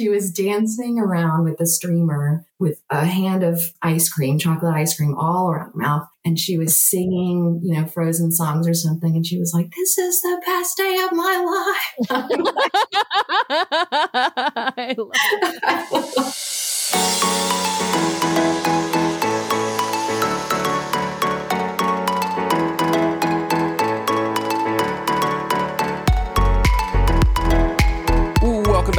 [0.00, 4.96] she was dancing around with the streamer with a hand of ice cream, chocolate ice
[4.96, 6.08] cream all around her mouth.
[6.24, 9.14] And she was singing, you know, frozen songs or something.
[9.14, 11.74] And she was like, This is the best day of my
[12.08, 12.08] life.
[14.56, 15.10] I love
[18.62, 18.90] Welcome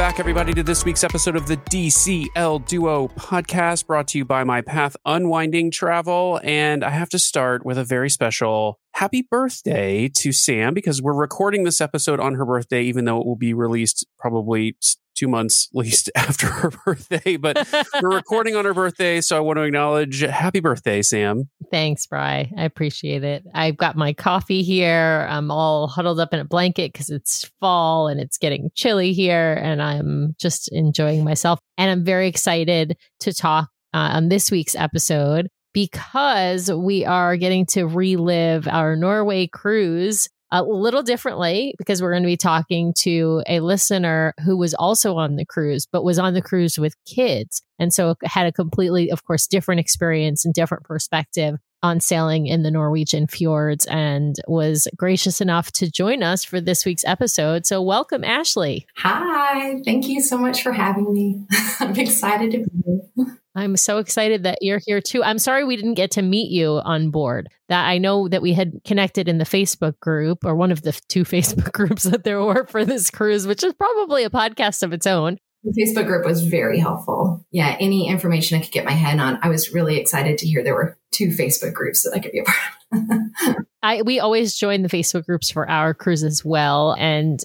[0.02, 4.42] back, everybody, to this week's episode of the DCL Duo podcast brought to you by
[4.42, 6.40] My Path Unwinding Travel.
[6.42, 11.14] And I have to start with a very special happy birthday to Sam because we're
[11.14, 14.76] recording this episode on her birthday, even though it will be released probably
[15.22, 17.68] two months least after her birthday, but
[18.00, 19.20] we're recording on her birthday.
[19.20, 21.48] So I want to acknowledge happy birthday, Sam.
[21.70, 22.50] Thanks, Bry.
[22.56, 23.44] I appreciate it.
[23.54, 25.26] I've got my coffee here.
[25.30, 29.54] I'm all huddled up in a blanket because it's fall and it's getting chilly here.
[29.54, 31.60] And I'm just enjoying myself.
[31.78, 37.64] And I'm very excited to talk uh, on this week's episode because we are getting
[37.64, 43.42] to relive our Norway cruise a little differently because we're going to be talking to
[43.48, 47.62] a listener who was also on the cruise, but was on the cruise with kids.
[47.78, 52.62] And so had a completely, of course, different experience and different perspective on sailing in
[52.62, 57.66] the Norwegian fjords and was gracious enough to join us for this week's episode.
[57.66, 58.86] So, welcome, Ashley.
[58.98, 59.80] Hi.
[59.84, 61.44] Thank you so much for having me.
[61.80, 62.70] I'm excited to be
[63.16, 63.38] here.
[63.54, 65.22] I'm so excited that you're here too.
[65.22, 67.48] I'm sorry we didn't get to meet you on board.
[67.68, 70.98] That I know that we had connected in the Facebook group or one of the
[71.08, 74.92] two Facebook groups that there were for this cruise, which is probably a podcast of
[74.92, 75.38] its own.
[75.64, 77.46] The Facebook group was very helpful.
[77.52, 79.38] Yeah, any information I could get my head on.
[79.42, 82.40] I was really excited to hear there were two Facebook groups that I could be
[82.40, 83.66] a part of.
[83.82, 87.40] I we always join the Facebook groups for our cruise as well, and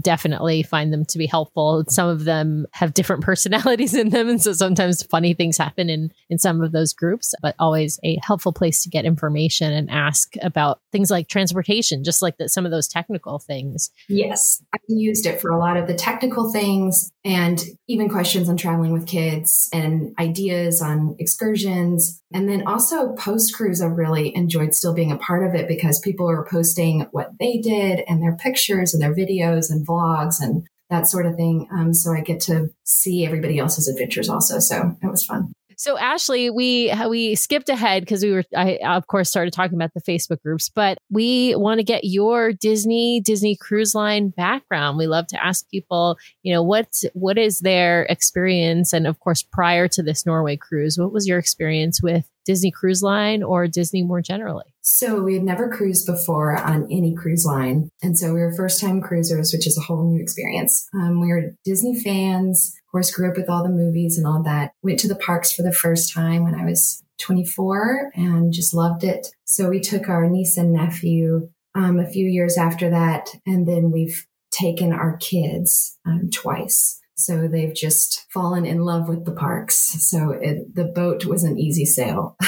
[0.00, 1.84] definitely find them to be helpful.
[1.88, 6.10] Some of them have different personalities in them, and so sometimes funny things happen in
[6.30, 7.34] in some of those groups.
[7.42, 12.22] But always a helpful place to get information and ask about things like transportation, just
[12.22, 13.90] like that some of those technical things.
[14.08, 18.56] Yes, I used it for a lot of the technical things, and even questions on
[18.56, 23.80] traveling with kids, and ideas on excursions, and then also post cruise.
[23.80, 27.58] I really enjoyed still being a part of it because people are posting what they
[27.58, 31.68] did and their pictures and their videos and vlogs and that sort of thing.
[31.72, 34.58] Um, so I get to see everybody else's adventures also.
[34.58, 35.52] So it was fun.
[35.82, 39.92] So Ashley, we we skipped ahead because we were I of course started talking about
[39.94, 44.96] the Facebook groups, but we want to get your Disney Disney Cruise Line background.
[44.96, 49.42] We love to ask people, you know, what what is their experience and of course
[49.42, 54.02] prior to this Norway cruise, what was your experience with Disney Cruise Line or Disney
[54.02, 54.64] more generally?
[54.80, 57.88] So we had never cruised before on any cruise line.
[58.02, 60.88] And so we were first time cruisers, which is a whole new experience.
[60.94, 64.42] Um, we were Disney fans, of course, grew up with all the movies and all
[64.42, 64.72] that.
[64.82, 69.04] Went to the parks for the first time when I was 24 and just loved
[69.04, 69.28] it.
[69.44, 73.28] So we took our niece and nephew um, a few years after that.
[73.46, 77.00] And then we've taken our kids um, twice.
[77.24, 79.76] So they've just fallen in love with the parks.
[80.08, 82.36] So it, the boat was an easy sail.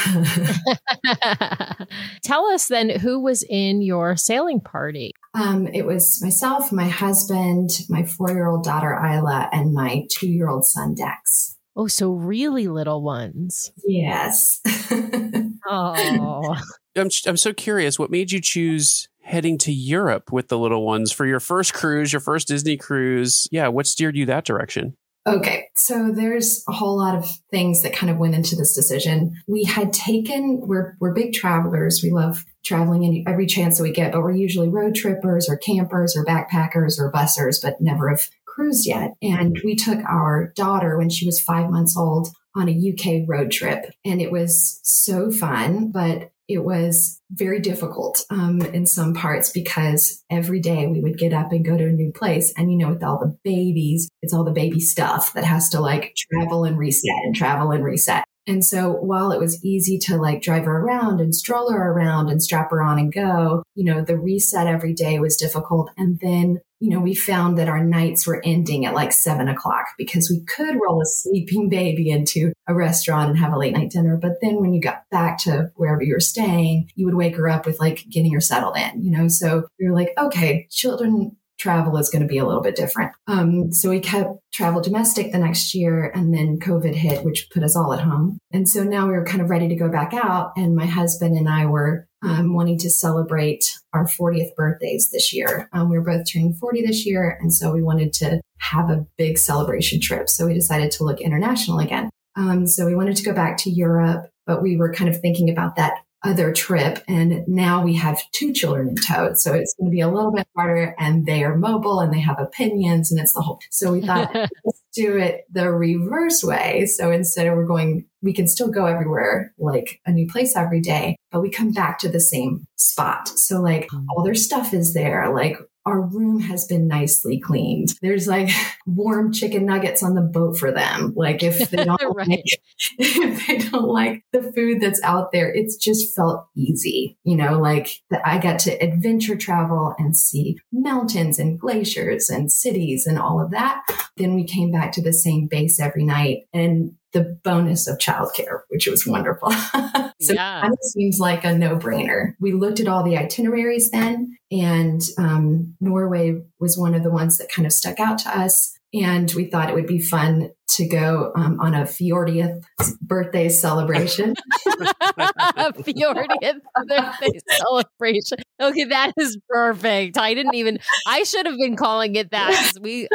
[2.23, 5.13] Tell us then who was in your sailing party?
[5.35, 10.29] Um, it was myself, my husband, my four year old daughter, Isla, and my two
[10.29, 11.57] year old son, Dex.
[11.77, 13.73] Oh, so really little ones.
[13.85, 14.61] Yes.
[15.69, 16.57] oh.
[16.97, 17.99] I'm, I'm so curious.
[17.99, 22.13] What made you choose heading to Europe with the little ones for your first cruise,
[22.13, 23.49] your first Disney cruise.
[23.51, 24.97] Yeah, what steered you that direction?
[25.27, 29.35] Okay, so there's a whole lot of things that kind of went into this decision.
[29.49, 32.01] We had taken we're we're big travelers.
[32.03, 35.57] We love traveling in every chance that we get, but we're usually road trippers or
[35.57, 39.13] campers or backpackers or bussers, but never have cruised yet.
[39.23, 43.51] And we took our daughter when she was five months old on a UK road
[43.51, 45.91] trip, and it was so fun.
[45.91, 51.33] But it was very difficult um, in some parts because every day we would get
[51.33, 52.53] up and go to a new place.
[52.57, 55.81] And, you know, with all the babies, it's all the baby stuff that has to
[55.81, 58.25] like travel and reset and travel and reset.
[58.47, 62.29] And so while it was easy to like drive her around and stroll her around
[62.29, 65.91] and strap her on and go, you know, the reset every day was difficult.
[65.97, 69.87] And then you know, we found that our nights were ending at like seven o'clock
[69.97, 73.91] because we could roll a sleeping baby into a restaurant and have a late night
[73.91, 74.19] dinner.
[74.21, 77.49] But then when you got back to wherever you were staying, you would wake her
[77.49, 79.29] up with like getting her settled in, you know?
[79.29, 83.13] So were like, okay, children travel is going to be a little bit different.
[83.27, 87.63] Um, so we kept travel domestic the next year and then COVID hit, which put
[87.63, 88.39] us all at home.
[88.53, 90.53] And so now we were kind of ready to go back out.
[90.59, 95.71] And my husband and I were um, wanting to celebrate our 40th birthdays this year.
[95.73, 97.39] Um, we were both turning 40 this year.
[97.41, 100.29] And so we wanted to have a big celebration trip.
[100.29, 102.11] So we decided to look international again.
[102.37, 105.49] Um, so we wanted to go back to Europe, but we were kind of thinking
[105.49, 105.95] about that
[106.25, 107.03] other trip.
[107.07, 109.35] And now we have two children in tow.
[109.35, 112.21] So it's going to be a little bit harder and they are mobile and they
[112.21, 113.61] have opinions and it's the whole.
[113.71, 114.35] So we thought,
[114.65, 116.87] let's do it the reverse way.
[116.87, 120.81] So instead of we're going, we can still go everywhere, like a new place every
[120.81, 123.29] day, but we come back to the same spot.
[123.29, 124.05] So like mm.
[124.11, 125.33] all their stuff is there.
[125.33, 127.95] Like our room has been nicely cleaned.
[128.01, 128.51] There's like
[128.87, 131.13] warm chicken nuggets on the boat for them.
[131.15, 132.29] Like if they don't right.
[132.29, 132.45] like,
[132.99, 137.19] if they don't like the food that's out there, it's just felt easy.
[137.25, 142.51] You know, like that I got to adventure travel and see mountains and glaciers and
[142.51, 143.83] cities and all of that.
[144.17, 148.61] Then we came back to the same base every night and the bonus of childcare,
[148.69, 149.51] which was wonderful.
[150.21, 150.59] so yeah.
[150.59, 152.35] it kind of seems like a no brainer.
[152.41, 157.39] We looked at all the itineraries then, and um, Norway was one of the ones
[157.39, 158.77] that kind of stuck out to us.
[158.93, 162.63] And we thought it would be fun to go um, on a 40th
[163.01, 164.35] birthday celebration.
[164.67, 168.39] a 40th birthday celebration.
[168.61, 170.17] Okay, that is perfect.
[170.17, 172.73] I didn't even, I should have been calling it that.
[172.81, 173.09] We,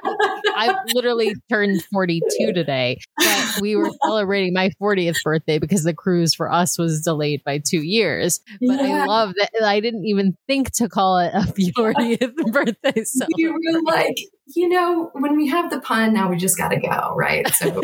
[0.56, 6.34] I literally turned 42 today, but we were celebrating my 40th birthday because the cruise
[6.34, 8.42] for us was delayed by two years.
[8.60, 9.04] But yeah.
[9.04, 13.28] I love that I didn't even think to call it a 40th birthday celebration.
[13.38, 14.18] You were like,
[14.56, 17.39] you know, when we have the pun, now we just got to go, right?
[17.48, 17.82] So,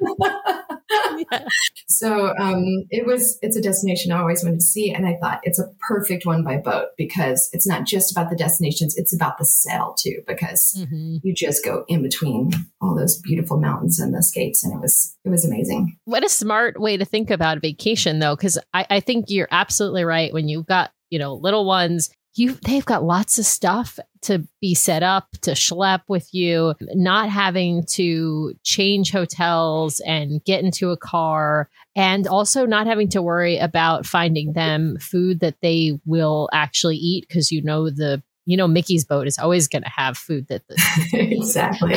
[1.32, 1.48] yeah.
[1.88, 3.38] so um, it was.
[3.42, 6.44] It's a destination I always wanted to see, and I thought it's a perfect one
[6.44, 10.22] by boat because it's not just about the destinations; it's about the sail too.
[10.26, 11.16] Because mm-hmm.
[11.22, 15.16] you just go in between all those beautiful mountains and the escapes, and it was
[15.24, 15.96] it was amazing.
[16.04, 20.04] What a smart way to think about vacation, though, because I, I think you're absolutely
[20.04, 20.32] right.
[20.32, 24.74] When you've got you know little ones you they've got lots of stuff to be
[24.74, 30.96] set up to schlep with you not having to change hotels and get into a
[30.96, 36.96] car and also not having to worry about finding them food that they will actually
[36.96, 40.46] eat because you know the you know Mickey's boat is always going to have food
[40.48, 40.76] that the
[41.12, 41.96] exactly.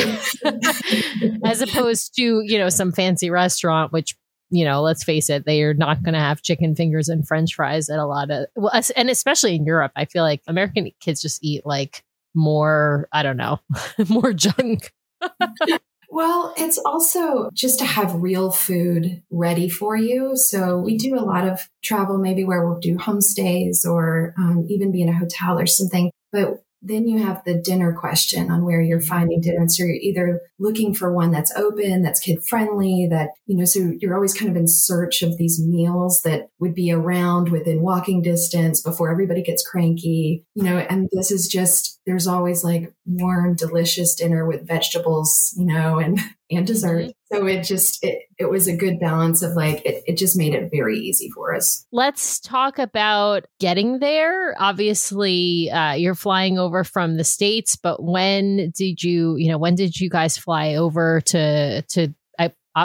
[1.45, 4.15] As opposed to you know some fancy restaurant which
[4.49, 7.55] you know, let's face it, they are not going to have chicken fingers and french
[7.55, 11.21] fries at a lot of, well, and especially in Europe, I feel like American kids
[11.21, 12.03] just eat like
[12.33, 13.59] more, I don't know,
[14.09, 14.91] more junk.
[16.09, 20.35] well, it's also just to have real food ready for you.
[20.35, 24.91] So we do a lot of travel, maybe where we'll do homestays or um, even
[24.91, 26.11] be in a hotel or something.
[26.31, 29.59] But then you have the dinner question on where you're finding dinner.
[29.59, 33.65] And so you're either looking for one that's open, that's kid friendly, that, you know,
[33.65, 37.81] so you're always kind of in search of these meals that would be around within
[37.81, 42.93] walking distance before everybody gets cranky, you know, and this is just, there's always like
[43.05, 47.03] warm, delicious dinner with vegetables, you know, and, and dessert.
[47.03, 47.18] Mm-hmm.
[47.31, 50.53] So it just, it, it was a good balance of like, it, it just made
[50.53, 51.85] it very easy for us.
[51.91, 54.55] Let's talk about getting there.
[54.59, 59.75] Obviously, uh, you're flying over from the States, but when did you, you know, when
[59.75, 62.13] did you guys fly over to, to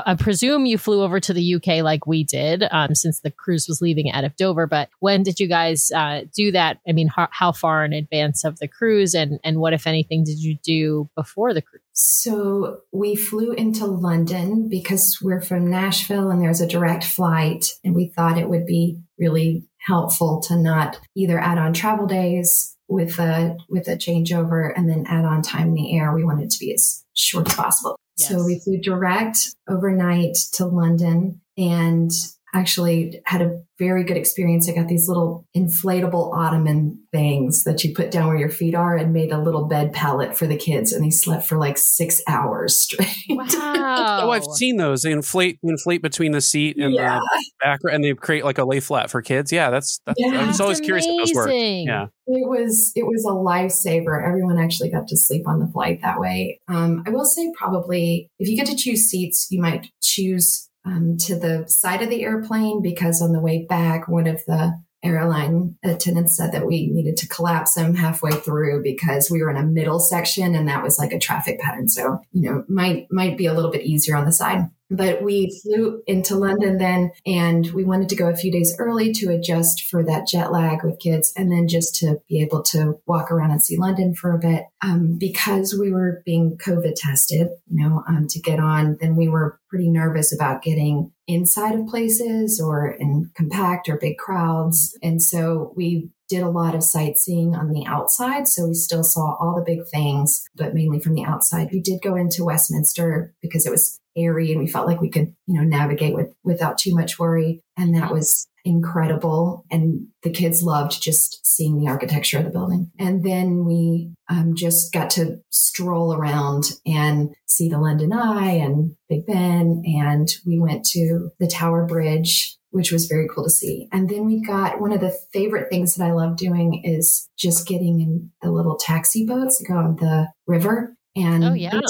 [0.05, 3.67] I, presume you flew over to the UK like we did, um, since the cruise
[3.69, 4.67] was leaving out of Dover.
[4.67, 6.79] But when did you guys uh, do that?
[6.88, 10.25] I mean, how, how, far in advance of the cruise, and and what, if anything,
[10.25, 11.82] did you do before the cruise?
[11.93, 17.94] So we flew into London because we're from Nashville, and there's a direct flight, and
[17.94, 23.19] we thought it would be really helpful to not either add on travel days with
[23.19, 26.15] a with a changeover and then add on time in the air.
[26.15, 27.96] We wanted to be as short as possible.
[28.16, 28.28] Yes.
[28.28, 32.10] So we flew direct overnight to London and
[32.55, 34.69] actually had a very good experience.
[34.69, 38.96] I got these little inflatable ottoman things that you put down where your feet are
[38.96, 40.93] and made a little bed pallet for the kids.
[40.93, 43.08] And they slept for like six hours straight.
[43.34, 44.20] Wow.
[44.23, 45.03] oh, I've seen those.
[45.03, 47.19] They inflate, inflate between the seat and yeah.
[47.19, 49.51] the back and they create like a lay flat for kids.
[49.51, 49.70] Yeah.
[49.70, 50.84] That's, that's yeah, I was always amazing.
[50.84, 51.51] curious if those work.
[51.53, 52.06] Yeah.
[52.27, 54.25] It was, it was a lifesaver.
[54.27, 56.61] Everyone actually got to sleep on the flight that way.
[56.69, 61.17] Um, I will say probably if you get to choose seats, you might choose um,
[61.19, 65.76] to the side of the airplane because on the way back, one of the airline
[65.84, 69.62] attendants said that we needed to collapse them halfway through because we were in a
[69.62, 71.88] middle section and that was like a traffic pattern.
[71.88, 74.69] So, you know, might might be a little bit easier on the side.
[74.91, 79.12] But we flew into London then, and we wanted to go a few days early
[79.14, 83.00] to adjust for that jet lag with kids, and then just to be able to
[83.06, 84.64] walk around and see London for a bit.
[84.82, 89.29] Um, because we were being COVID tested, you know, um, to get on, then we
[89.29, 94.96] were pretty nervous about getting inside of places or in compact or big crowds.
[95.03, 98.46] And so we did a lot of sightseeing on the outside.
[98.46, 101.70] So we still saw all the big things, but mainly from the outside.
[101.72, 105.34] We did go into Westminster because it was airy and we felt like we could,
[105.46, 107.62] you know, navigate with without too much worry.
[107.76, 109.64] And that was incredible.
[109.70, 112.90] And the kids loved just seeing the architecture of the building.
[112.98, 118.96] And then we um, just got to stroll around and see the London Eye and
[119.08, 119.82] Big Ben.
[119.84, 123.88] And we went to the Tower Bridge which was very cool to see.
[123.92, 127.68] And then we got one of the favorite things that I love doing is just
[127.68, 130.96] getting in the little taxi boats go on the river.
[131.16, 131.80] And oh, yeah.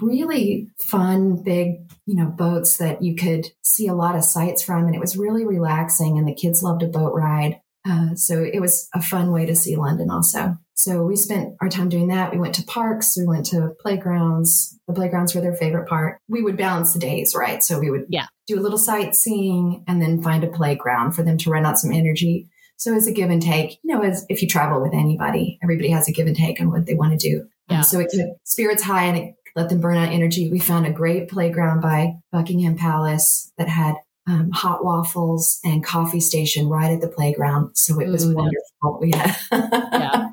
[0.00, 4.86] really fun, big, you know, boats that you could see a lot of sights from.
[4.86, 6.16] And it was really relaxing.
[6.16, 7.60] And the kids loved a boat ride.
[7.88, 10.56] Uh, so it was a fun way to see London also.
[10.74, 12.32] So we spent our time doing that.
[12.32, 14.78] We went to parks, we went to playgrounds.
[14.88, 16.18] The playgrounds were their favorite part.
[16.28, 17.62] We would balance the days, right?
[17.62, 18.26] So we would yeah.
[18.46, 21.92] do a little sightseeing and then find a playground for them to run out some
[21.92, 22.48] energy.
[22.76, 25.90] So it's a give and take, you know, as if you travel with anybody, everybody
[25.90, 27.48] has a give and take on what they want to do.
[27.70, 27.78] Yeah.
[27.78, 30.50] Um, so it kept spirits high and it let them burn out energy.
[30.50, 36.20] We found a great playground by Buckingham Palace that had um, hot waffles and coffee
[36.20, 37.70] station right at the playground.
[37.74, 38.62] So it was Ooh, wonderful.
[39.02, 39.34] Yeah.
[39.52, 40.28] yeah.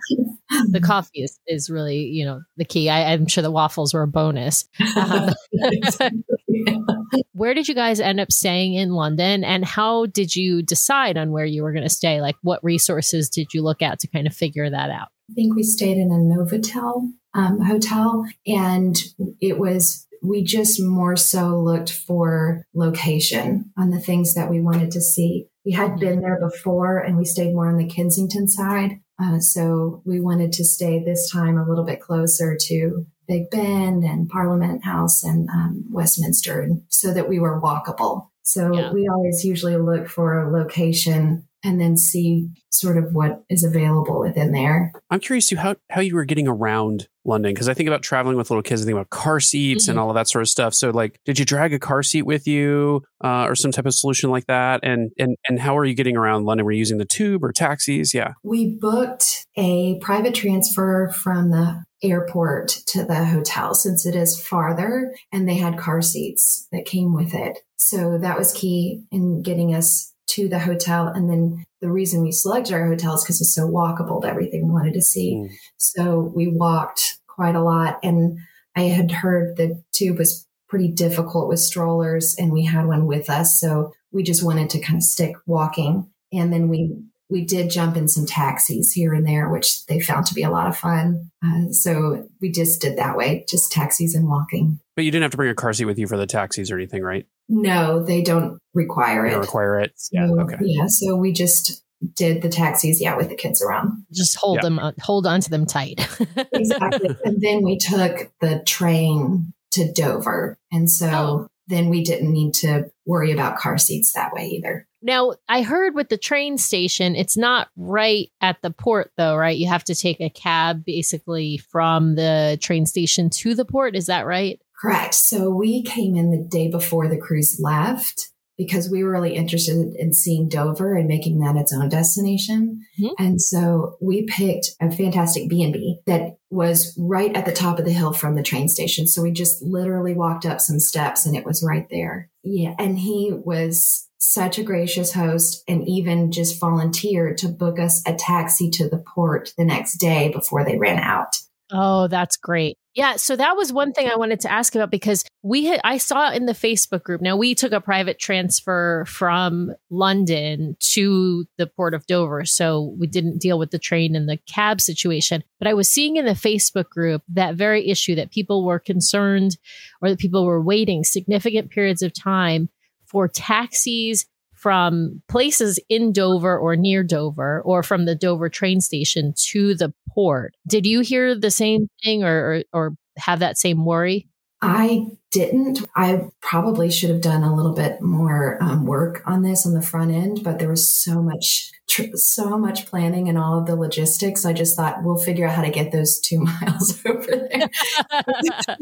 [0.70, 2.90] The coffee is, is really, you know, the key.
[2.90, 4.66] I, am sure the waffles were a bonus.
[4.96, 5.34] Um,
[7.34, 11.32] where did you guys end up staying in London and how did you decide on
[11.32, 12.22] where you were going to stay?
[12.22, 15.08] Like what resources did you look at to kind of figure that out?
[15.32, 18.96] I think we stayed in a Novotel um, hotel and
[19.42, 24.90] it was we just more so looked for location on the things that we wanted
[24.92, 25.48] to see.
[25.66, 29.00] We had been there before and we stayed more on the Kensington side.
[29.22, 34.04] Uh, so we wanted to stay this time a little bit closer to Big Ben
[34.04, 38.30] and Parliament House and um, Westminster, and so that we were walkable.
[38.42, 38.92] So yeah.
[38.92, 44.20] we always usually look for a location and then see sort of what is available
[44.20, 44.92] within there.
[45.10, 48.36] I'm curious to how how you were getting around London because I think about traveling
[48.36, 48.82] with little kids.
[48.82, 49.92] I think about car seats mm-hmm.
[49.92, 50.74] and all of that sort of stuff.
[50.74, 53.94] So, like, did you drag a car seat with you, uh, or some type of
[53.94, 54.82] solution like that?
[54.84, 56.66] And and and how are you getting around London?
[56.66, 58.14] Were you using the tube or taxis?
[58.14, 64.40] Yeah, we booked a private transfer from the airport to the hotel since it is
[64.40, 67.60] farther, and they had car seats that came with it.
[67.78, 71.08] So that was key in getting us to the hotel.
[71.08, 74.68] And then the reason we selected our hotel is because it's so walkable to everything
[74.68, 75.36] we wanted to see.
[75.36, 75.50] Mm.
[75.78, 78.00] So we walked quite a lot.
[78.04, 78.40] And
[78.76, 83.30] I had heard the tube was pretty difficult with strollers and we had one with
[83.30, 83.60] us.
[83.60, 86.10] So we just wanted to kind of stick walking.
[86.32, 86.96] And then we
[87.30, 90.52] we did jump in some taxis here and there, which they found to be a
[90.52, 91.32] lot of fun.
[91.44, 94.80] Uh, so we just did that way, just taxis and walking.
[94.96, 96.76] But you didn't have to bring a car seat with you for the taxis or
[96.76, 97.26] anything, right?
[97.50, 99.30] No, they don't require it.
[99.30, 99.36] they.
[99.36, 99.94] Don't require it.
[99.96, 100.28] So, yeah.
[100.30, 100.58] Okay.
[100.62, 100.86] Yeah.
[100.88, 101.84] So we just
[102.16, 104.06] did the taxis, yeah, with the kids around.
[104.14, 104.62] Just hold yeah.
[104.62, 106.00] them, uh, hold on to them tight.
[106.54, 107.16] exactly.
[107.24, 111.48] And then we took the train to Dover, and so oh.
[111.68, 114.88] then we didn't need to worry about car seats that way either.
[115.02, 119.58] Now, I heard with the train station, it's not right at the port, though, right?
[119.58, 123.96] You have to take a cab basically from the train station to the port.
[123.96, 124.62] Is that right?
[124.84, 125.16] Correct.
[125.16, 129.96] So we came in the day before the cruise left because we were really interested
[129.98, 132.82] in seeing Dover and making that its own destination.
[133.00, 133.14] Mm-hmm.
[133.18, 137.94] And so we picked a fantastic B&B that was right at the top of the
[137.94, 139.08] hill from the train station.
[139.08, 142.30] So we just literally walked up some steps and it was right there.
[142.44, 142.76] Yeah.
[142.78, 148.14] And he was such a gracious host and even just volunteered to book us a
[148.16, 151.38] taxi to the port the next day before they ran out.
[151.72, 152.78] Oh, that's great.
[152.96, 155.98] Yeah, so that was one thing I wanted to ask about because we had I
[155.98, 157.22] saw in the Facebook group.
[157.22, 163.08] Now we took a private transfer from London to the port of Dover, so we
[163.08, 165.44] didn't deal with the train and the cab situation.
[165.58, 169.58] But I was seeing in the Facebook group that very issue that people were concerned
[170.02, 172.70] or that people were waiting significant periods of time
[173.06, 174.26] for taxis
[174.64, 179.94] from places in Dover or near Dover or from the Dover train station to the
[180.10, 180.56] port.
[180.66, 184.30] Did you hear the same thing or, or, or have that same worry?
[184.62, 185.82] I didn't.
[185.96, 189.82] I probably should have done a little bit more um, work on this on the
[189.82, 193.76] front end, but there was so much, tr- so much planning and all of the
[193.76, 194.46] logistics.
[194.46, 197.70] I just thought we'll figure out how to get those two miles over there.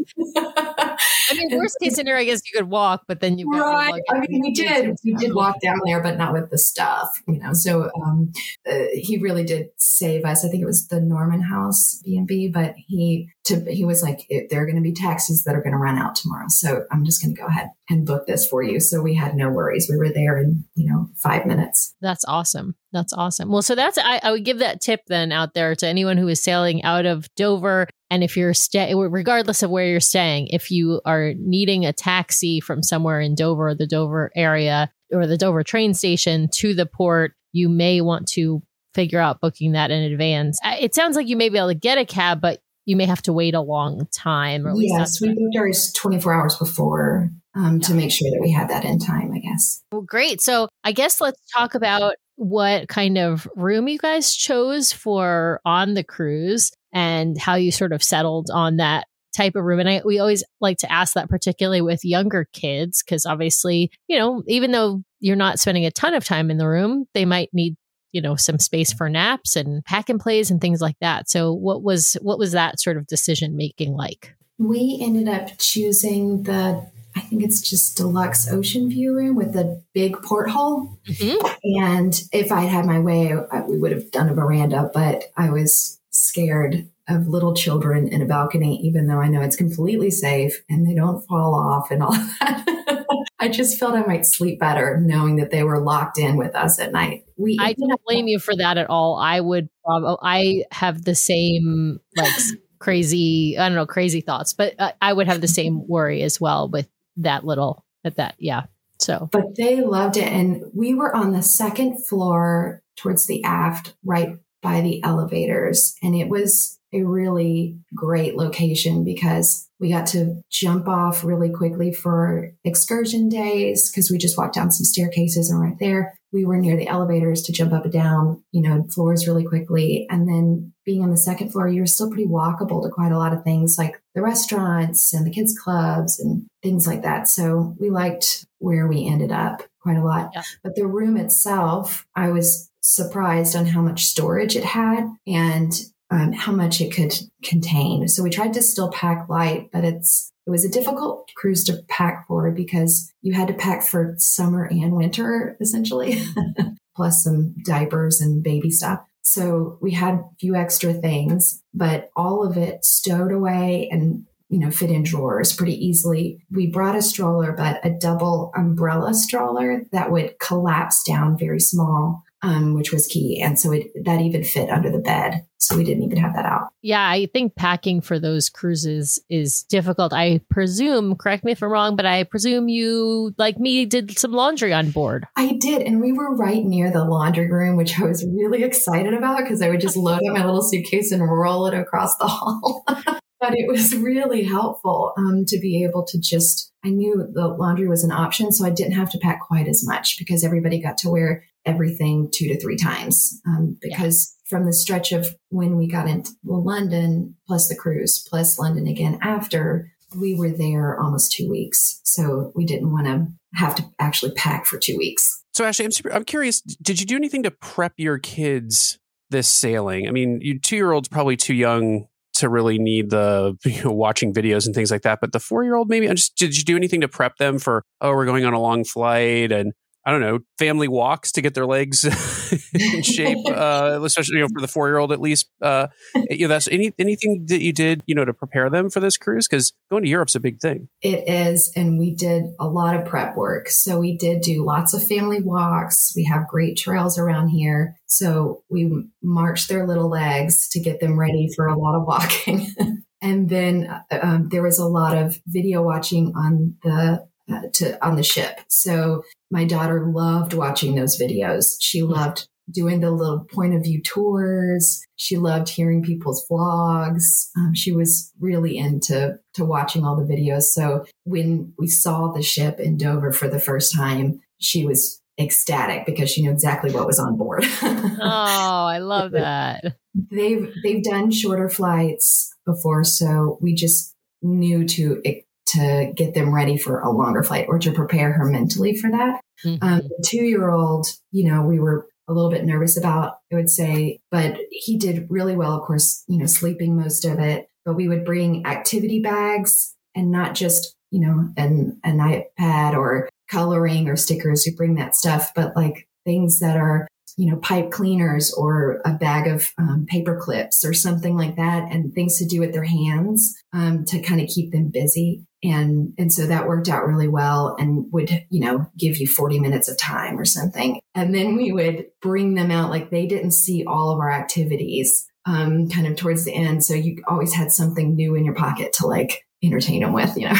[1.31, 4.01] I mean, worst case scenario, I guess you could walk, but then you right.
[4.09, 4.97] I mean, we did.
[5.03, 7.53] We did walk down there, but not with the stuff, you know.
[7.53, 8.31] So um,
[8.69, 10.45] uh, he really did save us.
[10.45, 14.03] I think it was the Norman House B and B, but he to he was
[14.03, 16.47] like, there are going to be taxis that are going to run out tomorrow tomorrow.
[16.49, 18.79] So I'm just going to go ahead and book this for you.
[18.79, 19.87] So we had no worries.
[19.89, 21.95] We were there in, you know, five minutes.
[22.01, 22.75] That's awesome.
[22.91, 23.49] That's awesome.
[23.49, 26.27] Well, so that's, I, I would give that tip then out there to anyone who
[26.27, 27.87] is sailing out of Dover.
[28.09, 32.59] And if you're staying, regardless of where you're staying, if you are needing a taxi
[32.59, 37.33] from somewhere in Dover the Dover area or the Dover train station to the port,
[37.53, 38.61] you may want to
[38.93, 40.59] figure out booking that in advance.
[40.65, 42.59] It sounds like you may be able to get a cab, but
[42.91, 44.67] you may have to wait a long time.
[44.67, 47.87] Or yes, we booked ours 24 hours before um, yeah.
[47.87, 49.81] to make sure that we had that in time, I guess.
[49.93, 50.41] Well, great.
[50.41, 55.93] So I guess let's talk about what kind of room you guys chose for on
[55.93, 59.79] the cruise and how you sort of settled on that type of room.
[59.79, 64.19] And I, we always like to ask that, particularly with younger kids, because obviously, you
[64.19, 67.49] know, even though you're not spending a ton of time in the room, they might
[67.53, 67.77] need
[68.11, 71.53] you know some space for naps and pack and plays and things like that so
[71.53, 76.85] what was what was that sort of decision making like we ended up choosing the
[77.15, 80.97] I think it's just deluxe ocean view room with a big porthole.
[81.07, 81.45] Mm-hmm.
[81.83, 85.49] And if I'd had my way, I, we would have done a veranda, but I
[85.49, 90.63] was scared of little children in a balcony, even though I know it's completely safe
[90.69, 93.05] and they don't fall off and all that.
[93.39, 96.79] I just felt I might sleep better knowing that they were locked in with us
[96.79, 97.25] at night.
[97.37, 99.17] We I don't blame you for that at all.
[99.17, 102.31] I would probably oh, I have the same like
[102.79, 106.39] crazy I don't know crazy thoughts, but I, I would have the same worry as
[106.39, 108.65] well with that little at that yeah.
[108.99, 113.95] So, but they loved it, and we were on the second floor towards the aft,
[114.05, 120.41] right by the elevators, and it was a really great location because we got to
[120.49, 125.61] jump off really quickly for excursion days because we just walked down some staircases and
[125.61, 129.27] right there we were near the elevators to jump up and down, you know, floors
[129.27, 130.07] really quickly.
[130.09, 133.33] And then being on the second floor, you're still pretty walkable to quite a lot
[133.33, 137.27] of things like the restaurants and the kids clubs and things like that.
[137.27, 140.31] So we liked where we ended up quite a lot.
[140.33, 140.43] Yeah.
[140.63, 145.09] But the room itself, I was surprised on how much storage it had.
[145.27, 145.73] And
[146.11, 148.07] um, how much it could contain.
[148.07, 151.81] So we tried to still pack light, but it's it was a difficult cruise to
[151.87, 156.21] pack for because you had to pack for summer and winter essentially,
[156.95, 159.01] plus some diapers and baby stuff.
[159.21, 164.59] So we had a few extra things, but all of it stowed away and you
[164.59, 166.43] know fit in drawers pretty easily.
[166.51, 172.23] We brought a stroller, but a double umbrella stroller that would collapse down very small
[172.41, 173.39] um, which was key.
[173.41, 175.45] And so it, that even fit under the bed.
[175.57, 176.69] So we didn't even have that out.
[176.81, 180.11] Yeah, I think packing for those cruises is difficult.
[180.11, 184.31] I presume, correct me if I'm wrong, but I presume you, like me, did some
[184.31, 185.27] laundry on board.
[185.35, 185.83] I did.
[185.83, 189.61] And we were right near the laundry room, which I was really excited about because
[189.61, 192.83] I would just load up my little suitcase and roll it across the hall.
[193.41, 197.87] but it was really helpful um, to be able to just i knew the laundry
[197.87, 200.97] was an option so i didn't have to pack quite as much because everybody got
[200.97, 204.57] to wear everything two to three times um, because yeah.
[204.57, 209.19] from the stretch of when we got into london plus the cruise plus london again
[209.21, 212.01] after we were there almost two weeks.
[212.03, 215.43] So we didn't want to have to actually pack for two weeks.
[215.53, 218.97] So ashley i'm, super, I'm curious did you do anything to prep your kids
[219.29, 220.07] this sailing?
[220.07, 222.07] I mean you two year old's probably too young
[222.41, 225.19] to really need the you know, watching videos and things like that.
[225.21, 227.83] But the four year old, maybe, just did you do anything to prep them for?
[228.01, 229.73] Oh, we're going on a long flight, and
[230.03, 232.03] I don't know, family walks to get their legs
[232.73, 235.49] in shape, uh, especially you know for the four year old at least.
[235.61, 235.87] Uh,
[236.29, 239.17] you know, that's any anything that you did, you know, to prepare them for this
[239.17, 240.89] cruise because going to Europe's a big thing.
[241.01, 243.69] It is, and we did a lot of prep work.
[243.69, 246.13] So we did do lots of family walks.
[246.15, 251.19] We have great trails around here, so we marched their little legs to get them
[251.19, 252.67] ready for a lot of walking.
[253.21, 258.03] and then uh, um, there was a lot of video watching on the uh, to
[258.05, 258.61] on the ship.
[258.67, 261.75] So my daughter loved watching those videos.
[261.79, 262.13] She mm-hmm.
[262.13, 265.03] loved doing the little point of view tours.
[265.17, 267.49] She loved hearing people's vlogs.
[267.57, 270.63] Um, she was really into to watching all the videos.
[270.63, 276.05] So when we saw the ship in Dover for the first time, she was ecstatic
[276.05, 277.65] because she knew exactly what was on board.
[277.81, 279.97] oh, I love that.
[280.29, 285.21] They've they've done shorter flights before, so we just knew to
[285.67, 289.41] to get them ready for a longer flight or to prepare her mentally for that.
[289.65, 289.83] Mm-hmm.
[289.83, 293.69] Um, two year old, you know, we were a little bit nervous about, I would
[293.69, 297.67] say, but he did really well, of course, you know, sleeping most of it.
[297.85, 303.29] But we would bring activity bags and not just, you know, an, an iPad or
[303.49, 304.63] coloring or stickers.
[304.65, 309.13] We bring that stuff, but like things that are you know, pipe cleaners or a
[309.13, 312.83] bag of um, paper clips or something like that, and things to do with their
[312.83, 315.45] hands um, to kind of keep them busy.
[315.63, 319.59] And and so that worked out really well, and would you know give you forty
[319.59, 323.51] minutes of time or something, and then we would bring them out like they didn't
[323.51, 326.83] see all of our activities um, kind of towards the end.
[326.83, 330.49] So you always had something new in your pocket to like entertain them with, you
[330.49, 330.55] know.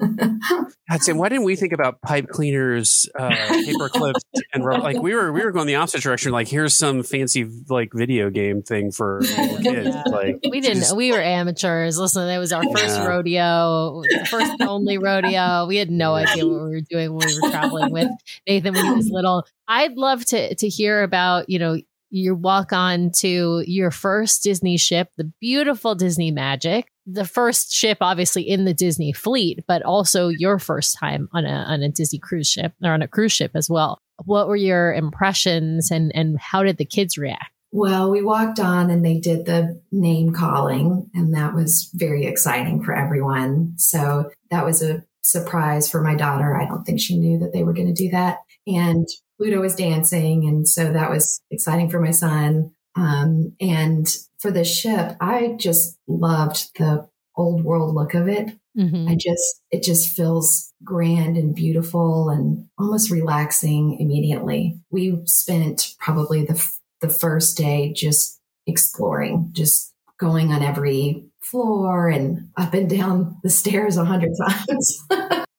[0.88, 4.20] I'd say, why didn't we think about pipe cleaners, uh, paper clips,
[4.54, 6.32] and like we were we were going the opposite direction.
[6.32, 9.64] Like, here's some fancy like video game thing for kids.
[9.64, 10.02] Yeah.
[10.06, 10.78] Like, we didn't.
[10.78, 11.98] Just, we were amateurs.
[11.98, 13.06] Listen, that was our first yeah.
[13.06, 15.66] rodeo, first and only rodeo.
[15.66, 18.08] We had no idea what we were doing when we were traveling with
[18.46, 19.46] Nathan when he was little.
[19.68, 21.76] I'd love to to hear about you know
[22.10, 27.98] you walk on to your first Disney ship, the beautiful Disney Magic, the first ship
[28.00, 32.18] obviously in the Disney fleet, but also your first time on a on a Disney
[32.18, 34.00] cruise ship or on a cruise ship as well.
[34.24, 37.52] What were your impressions and and how did the kids react?
[37.72, 42.82] Well, we walked on and they did the name calling and that was very exciting
[42.82, 43.74] for everyone.
[43.76, 46.56] So that was a surprise for my daughter.
[46.56, 48.38] I don't think she knew that they were going to do that.
[48.66, 50.46] And Pluto was dancing.
[50.46, 52.72] And so that was exciting for my son.
[52.96, 58.56] Um, and for the ship, I just loved the old world look of it.
[58.76, 59.08] Mm-hmm.
[59.08, 64.78] I just, it just feels grand and beautiful and almost relaxing immediately.
[64.90, 66.62] We spent probably the,
[67.00, 73.50] the first day just exploring, just going on every floor and up and down the
[73.50, 75.04] stairs a hundred times.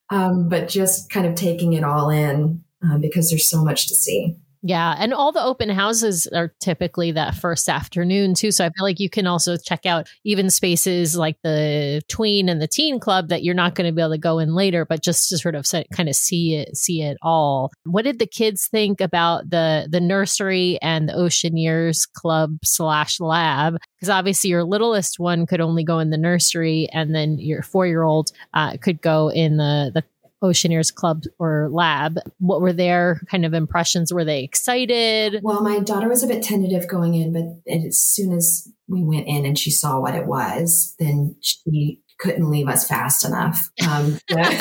[0.09, 3.95] um, but just kind of taking it all in uh, because there's so much to
[3.95, 4.35] see.
[4.63, 4.95] Yeah.
[4.97, 8.51] And all the open houses are typically that first afternoon, too.
[8.51, 12.61] So I feel like you can also check out even spaces like the tween and
[12.61, 15.03] the teen club that you're not going to be able to go in later, but
[15.03, 17.71] just to sort of kind of see it, see it all.
[17.83, 23.77] What did the kids think about the, the nursery and the Oceaneers club slash lab?
[23.97, 27.85] Because obviously your littlest one could only go in the nursery and then your four
[27.85, 30.03] year old uh, could go in the, the
[30.43, 32.17] Oceaneers Club or Lab.
[32.39, 34.13] What were their kind of impressions?
[34.13, 35.39] Were they excited?
[35.41, 39.27] Well, my daughter was a bit tentative going in, but as soon as we went
[39.27, 43.69] in and she saw what it was, then she couldn't leave us fast enough.
[43.87, 44.19] Um,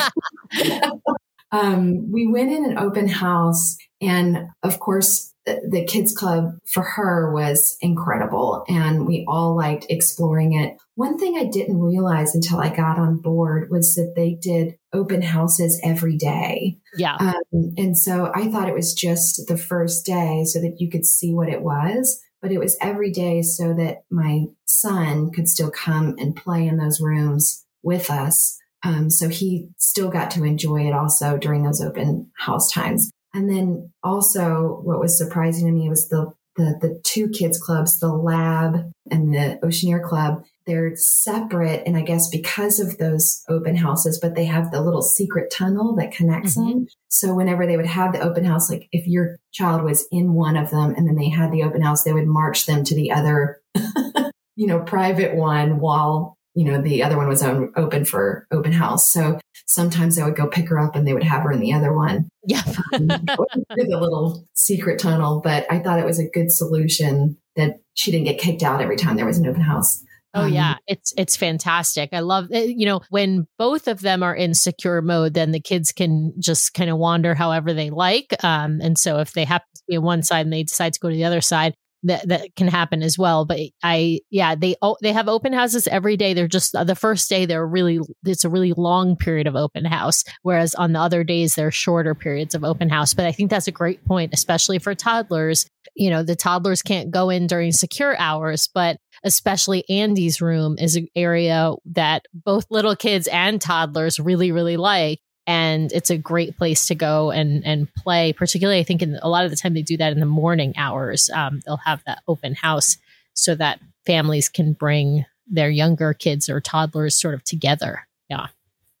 [1.51, 7.31] um, we went in an open house, and of course, the kids club for her
[7.33, 10.77] was incredible and we all liked exploring it.
[10.95, 15.21] One thing I didn't realize until I got on board was that they did open
[15.21, 16.77] houses every day.
[16.97, 17.15] Yeah.
[17.19, 21.05] Um, and so I thought it was just the first day so that you could
[21.05, 25.71] see what it was, but it was every day so that my son could still
[25.71, 28.57] come and play in those rooms with us.
[28.83, 33.11] Um, so he still got to enjoy it also during those open house times.
[33.37, 37.99] And then also what was surprising to me was the the, the two kids clubs,
[37.99, 41.83] the lab and the Oceaneer Club, they're separate.
[41.85, 45.95] And I guess because of those open houses, but they have the little secret tunnel
[45.97, 46.69] that connects mm-hmm.
[46.69, 46.87] them.
[47.09, 50.57] So whenever they would have the open house, like if your child was in one
[50.57, 53.11] of them and then they had the open house, they would march them to the
[53.11, 53.61] other,
[54.55, 59.13] you know, private one while you know, the other one was open for open house.
[59.13, 61.71] So sometimes I would go pick her up and they would have her in the
[61.71, 62.29] other one.
[62.47, 62.63] Yeah.
[62.95, 65.39] um, the little secret tunnel.
[65.39, 68.95] But I thought it was a good solution that she didn't get kicked out every
[68.97, 70.03] time there was an open house.
[70.33, 72.09] Oh um, yeah, it's it's fantastic.
[72.11, 72.75] I love it.
[72.75, 76.73] You know, when both of them are in secure mode, then the kids can just
[76.73, 78.35] kind of wander however they like.
[78.43, 80.99] Um, and so if they happen to be on one side and they decide to
[80.99, 81.75] go to the other side,
[82.07, 83.45] that that can happen as well.
[83.45, 86.33] But I, yeah, they they have open houses every day.
[86.33, 90.23] They're just the first day they're really it's a really long period of open house,
[90.41, 93.13] whereas on the other days they're shorter periods of open house.
[93.13, 95.67] But I think that's a great point, especially for toddlers.
[95.95, 100.95] You know, the toddlers can't go in during secure hours, but especially Andy's room is
[100.95, 106.57] an area that both little kids and toddlers really really like and it's a great
[106.57, 108.33] place to go and and play.
[108.33, 110.73] Particularly, I think in a lot of the time they do that in the morning
[110.77, 111.29] hours.
[111.33, 112.97] Um, they'll have that open house
[113.33, 118.07] so that families can bring their younger kids or toddlers sort of together.
[118.29, 118.47] Yeah.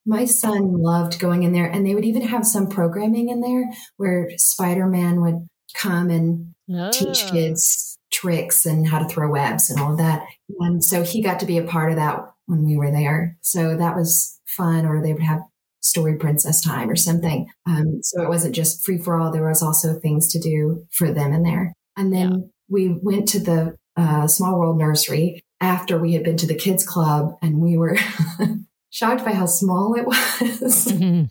[0.05, 3.69] My son loved going in there, and they would even have some programming in there
[3.97, 6.91] where Spider Man would come and oh.
[6.91, 10.25] teach kids tricks and how to throw webs and all of that.
[10.59, 13.37] And so he got to be a part of that when we were there.
[13.41, 14.85] So that was fun.
[14.85, 15.41] Or they would have
[15.87, 17.47] story princess time or something.
[17.65, 19.31] Um, so it wasn't just free for all.
[19.31, 21.73] There was also things to do for them in there.
[21.95, 22.37] And then yeah.
[22.69, 26.85] we went to the uh, Small World Nursery after we had been to the kids
[26.85, 27.97] club and we were
[28.91, 30.85] shocked by how small it was.
[30.85, 31.25] Mm-hmm.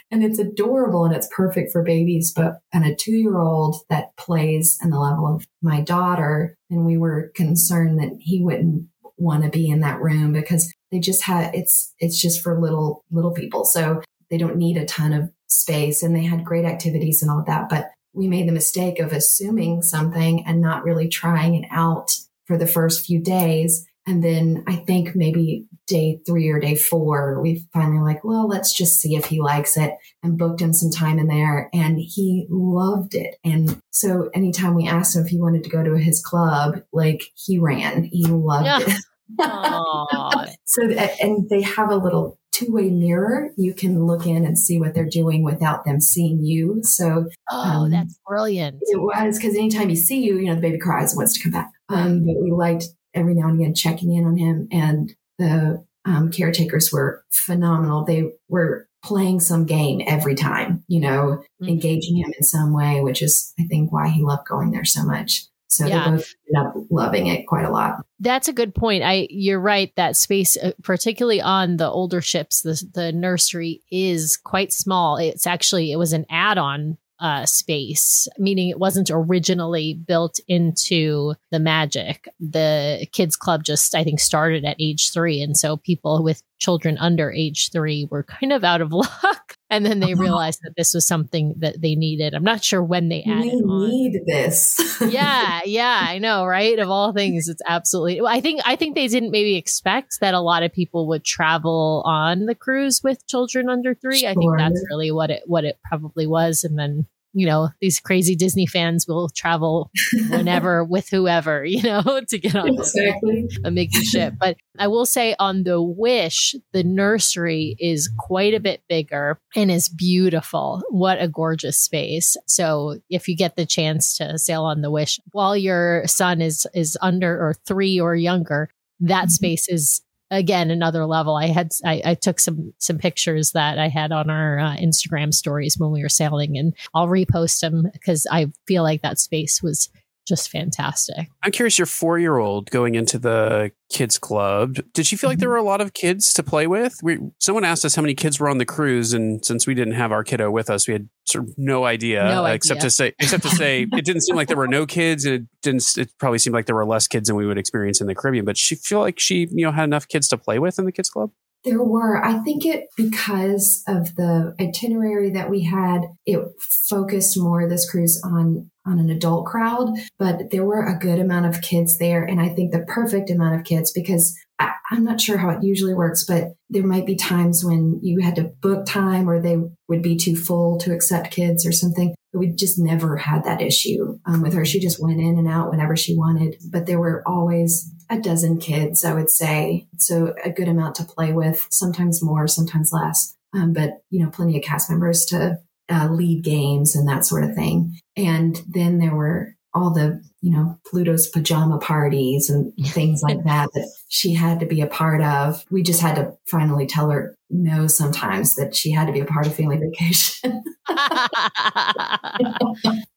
[0.10, 2.32] and it's adorable and it's perfect for babies.
[2.34, 6.84] But and a two year old that plays in the level of my daughter, and
[6.84, 8.86] we were concerned that he wouldn't
[9.16, 13.04] want to be in that room because they just had it's it's just for little
[13.10, 13.64] little people.
[13.64, 17.44] So they don't need a ton of space and they had great activities and all
[17.46, 17.68] that.
[17.68, 22.10] But we made the mistake of assuming something and not really trying it out
[22.46, 23.86] for the first few days.
[24.06, 28.72] And then I think maybe day three or day four, we finally like, well, let's
[28.72, 31.68] just see if he likes it and booked him some time in there.
[31.72, 33.36] And he loved it.
[33.44, 37.22] And so anytime we asked him if he wanted to go to his club, like
[37.34, 38.80] he ran, he loved yeah.
[38.80, 39.00] it.
[40.64, 40.82] so,
[41.22, 43.50] and they have a little two way mirror.
[43.56, 46.80] You can look in and see what they're doing without them seeing you.
[46.82, 48.78] So, oh, um, that's brilliant.
[48.82, 51.42] It was because anytime you see you, you know, the baby cries and wants to
[51.42, 51.70] come back.
[51.88, 56.30] Um, but we liked every now and again checking in on him, and the um,
[56.30, 58.04] caretakers were phenomenal.
[58.04, 61.68] They were playing some game every time, you know, mm-hmm.
[61.68, 65.04] engaging him in some way, which is, I think, why he loved going there so
[65.04, 65.46] much.
[65.70, 66.04] So yeah.
[66.04, 68.04] they both ended up loving it quite a lot.
[68.18, 69.04] That's a good point.
[69.04, 74.36] I you're right that space, uh, particularly on the older ships, the the nursery is
[74.36, 75.16] quite small.
[75.16, 81.58] It's actually it was an add-on uh, space, meaning it wasn't originally built into the
[81.58, 82.28] magic.
[82.40, 85.42] The kids club just, I think, started at age three.
[85.42, 89.56] And so people with children under age three were kind of out of luck.
[89.70, 90.22] And then they uh-huh.
[90.22, 92.34] realized that this was something that they needed.
[92.34, 93.44] I'm not sure when they added.
[93.44, 93.88] We on.
[93.88, 94.76] need this.
[95.08, 96.78] yeah, yeah, I know, right?
[96.78, 98.20] Of all things, it's absolutely.
[98.26, 102.02] I think I think they didn't maybe expect that a lot of people would travel
[102.04, 104.20] on the cruise with children under three.
[104.20, 104.30] Sure.
[104.30, 106.64] I think that's really what it what it probably was.
[106.64, 109.90] And then you know, these crazy Disney fans will travel
[110.30, 113.48] whenever with whoever, you know, to get on exactly.
[113.64, 114.34] a Mickey ship.
[114.38, 119.70] But I will say on the Wish, the nursery is quite a bit bigger and
[119.70, 120.82] is beautiful.
[120.90, 122.36] What a gorgeous space.
[122.46, 126.66] So if you get the chance to sail on the Wish while your son is
[126.74, 128.68] is under or three or younger,
[129.00, 129.30] that mm-hmm.
[129.30, 131.36] space is again another level.
[131.36, 135.32] I had I, I, took some some pictures that i had on our uh, instagram
[135.32, 139.62] stories when we were sailing and i'll repost them because i feel like that space
[139.62, 139.88] was
[140.26, 141.28] just fantastic.
[141.42, 145.38] I'm curious, your four year old going into the kids club, did she feel like
[145.38, 145.52] there mm-hmm.
[145.52, 146.94] were a lot of kids to play with?
[147.02, 149.94] We, someone asked us how many kids were on the cruise, and since we didn't
[149.94, 152.54] have our kiddo with us, we had sort of no idea, no idea.
[152.54, 155.34] except to say, except to say, it didn't seem like there were no kids, and
[155.34, 155.84] it didn't.
[155.96, 158.44] It probably seemed like there were less kids than we would experience in the Caribbean.
[158.44, 160.92] But she feel like she, you know, had enough kids to play with in the
[160.92, 161.30] kids club.
[161.64, 162.24] There were.
[162.24, 166.40] I think it because of the itinerary that we had, it
[166.88, 171.46] focused more this cruise on on an adult crowd, but there were a good amount
[171.46, 172.24] of kids there.
[172.24, 175.62] And I think the perfect amount of kids because I, am not sure how it
[175.62, 179.58] usually works, but there might be times when you had to book time or they
[179.88, 182.14] would be too full to accept kids or something.
[182.32, 184.64] We just never had that issue um, with her.
[184.64, 186.56] She just went in and out whenever she wanted.
[186.70, 189.88] But there were always a dozen kids, I would say.
[189.98, 193.36] So a good amount to play with, sometimes more, sometimes less.
[193.52, 195.58] Um, but, you know, plenty of cast members to
[195.90, 197.98] uh, lead games and that sort of thing.
[198.16, 203.68] And then there were all the, you know, Pluto's pajama parties and things like that
[203.74, 205.64] that she had to be a part of.
[205.70, 209.26] We just had to finally tell her no sometimes that she had to be a
[209.26, 210.64] part of family vacation.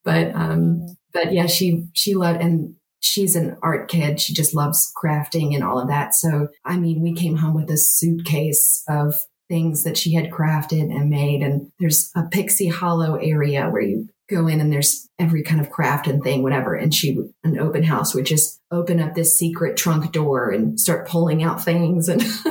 [0.04, 4.20] but um but yeah, she she loved and she's an art kid.
[4.20, 6.14] She just loves crafting and all of that.
[6.14, 9.14] So, I mean, we came home with a suitcase of
[9.48, 11.42] things that she had crafted and made.
[11.42, 15.70] And there's a Pixie Hollow area where you go in and there's every kind of
[15.70, 16.74] craft and thing, whatever.
[16.74, 21.08] And she, an open house would just open up this secret trunk door and start
[21.08, 22.22] pulling out things and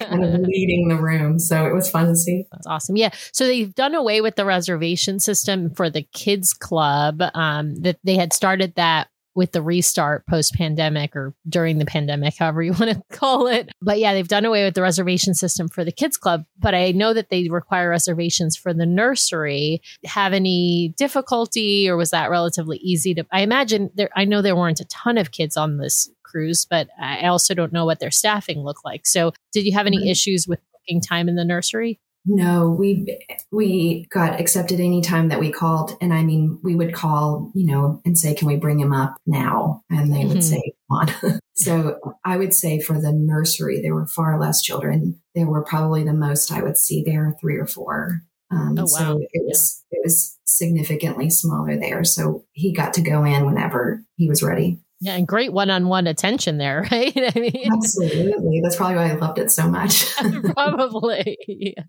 [0.00, 1.38] kind of leading the room.
[1.38, 2.44] So it was fun to see.
[2.52, 2.96] That's awesome.
[2.96, 3.10] Yeah.
[3.32, 7.22] So they've done away with the reservation system for the kids club.
[7.34, 9.08] Um, that they had started that
[9.38, 13.70] with the restart post pandemic or during the pandemic, however you want to call it.
[13.80, 16.44] But yeah, they've done away with the reservation system for the kids club.
[16.58, 19.80] But I know that they require reservations for the nursery.
[20.04, 23.24] Have any difficulty or was that relatively easy to?
[23.30, 26.88] I imagine there, I know there weren't a ton of kids on this cruise, but
[27.00, 29.06] I also don't know what their staffing looked like.
[29.06, 32.00] So did you have any issues with booking time in the nursery?
[32.26, 33.18] No, we
[33.50, 38.00] we got accepted anytime that we called, and I mean, we would call, you know,
[38.04, 40.28] and say, "Can we bring him up now?" And they mm-hmm.
[40.34, 44.60] would say, "Come on." so I would say for the nursery, there were far less
[44.60, 45.20] children.
[45.34, 48.22] There were probably the most I would see there, three or four.
[48.50, 48.86] Um, oh, wow.
[48.86, 49.98] So it was yeah.
[49.98, 52.04] it was significantly smaller there.
[52.04, 54.80] So he got to go in whenever he was ready.
[55.00, 57.12] Yeah, and great one-on-one attention there, right?
[57.16, 58.60] I mean, absolutely.
[58.62, 60.12] That's probably why I loved it so much.
[60.54, 61.38] probably,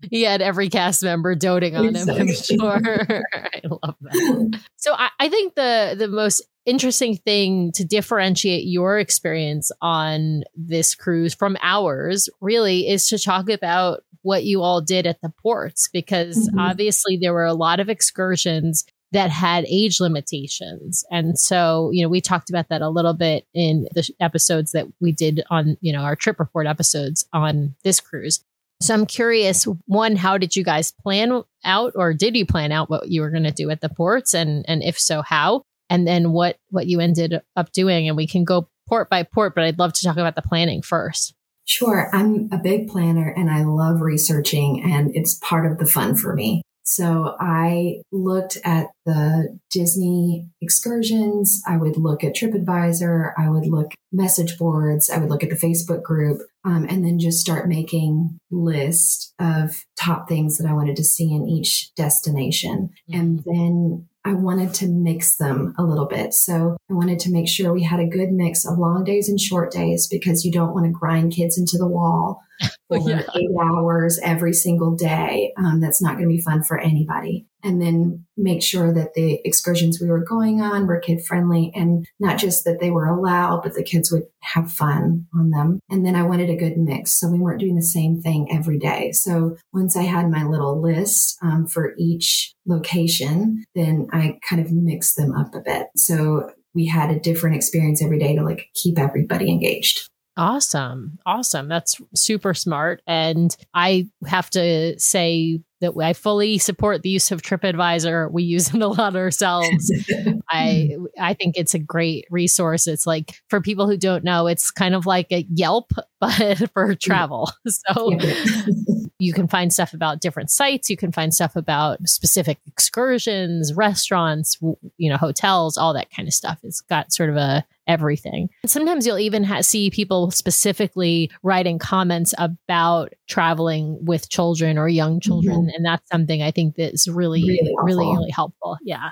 [0.02, 2.14] he had every cast member doting on exactly.
[2.14, 2.62] him.
[2.62, 3.22] I'm sure.
[3.34, 4.60] I love that.
[4.76, 10.94] So I, I think the the most interesting thing to differentiate your experience on this
[10.94, 15.88] cruise from ours really is to talk about what you all did at the ports
[15.92, 16.58] because mm-hmm.
[16.58, 21.04] obviously there were a lot of excursions that had age limitations.
[21.10, 24.86] And so, you know, we talked about that a little bit in the episodes that
[25.00, 28.44] we did on, you know, our trip report episodes on this cruise.
[28.82, 32.88] So I'm curious, one, how did you guys plan out or did you plan out
[32.88, 35.62] what you were going to do at the ports and and if so how?
[35.90, 39.54] And then what what you ended up doing and we can go port by port,
[39.54, 41.34] but I'd love to talk about the planning first.
[41.66, 42.10] Sure.
[42.12, 46.34] I'm a big planner and I love researching and it's part of the fun for
[46.34, 46.62] me.
[46.90, 51.62] So I looked at the Disney excursions.
[51.66, 53.32] I would look at TripAdvisor.
[53.38, 55.08] I would look message boards.
[55.08, 59.84] I would look at the Facebook group, um, and then just start making list of
[59.98, 62.90] top things that I wanted to see in each destination.
[63.08, 63.20] Mm-hmm.
[63.20, 66.34] And then I wanted to mix them a little bit.
[66.34, 69.40] So I wanted to make sure we had a good mix of long days and
[69.40, 72.42] short days because you don't want to grind kids into the wall
[72.88, 73.22] for yeah.
[73.36, 75.52] eight hours every single day.
[75.56, 77.46] Um, that's not going to be fun for anybody.
[77.62, 82.06] And then make sure that the excursions we were going on were kid friendly and
[82.18, 85.80] not just that they were allowed, but the kids would have fun on them.
[85.90, 87.18] And then I wanted a good mix.
[87.18, 89.12] So we weren't doing the same thing every day.
[89.12, 94.72] So once I had my little list um, for each location, then I kind of
[94.72, 95.88] mixed them up a bit.
[95.96, 100.08] So we had a different experience every day to like keep everybody engaged.
[100.40, 101.18] Awesome.
[101.26, 101.68] Awesome.
[101.68, 103.02] That's super smart.
[103.06, 108.32] And I have to say that I fully support the use of TripAdvisor.
[108.32, 109.92] We use it a lot ourselves.
[110.50, 112.86] I I think it's a great resource.
[112.86, 116.94] It's like for people who don't know, it's kind of like a Yelp but for
[116.94, 117.50] travel.
[117.70, 118.18] So
[119.18, 124.58] you can find stuff about different sites, you can find stuff about specific excursions, restaurants,
[124.96, 126.58] you know, hotels, all that kind of stuff.
[126.62, 128.48] It's got sort of a everything.
[128.62, 134.88] And Sometimes you'll even ha- see people specifically writing comments about traveling with children or
[134.88, 135.74] young children, mm-hmm.
[135.74, 138.78] and that's something I think that's really, really, really, really helpful.
[138.82, 139.10] Yeah.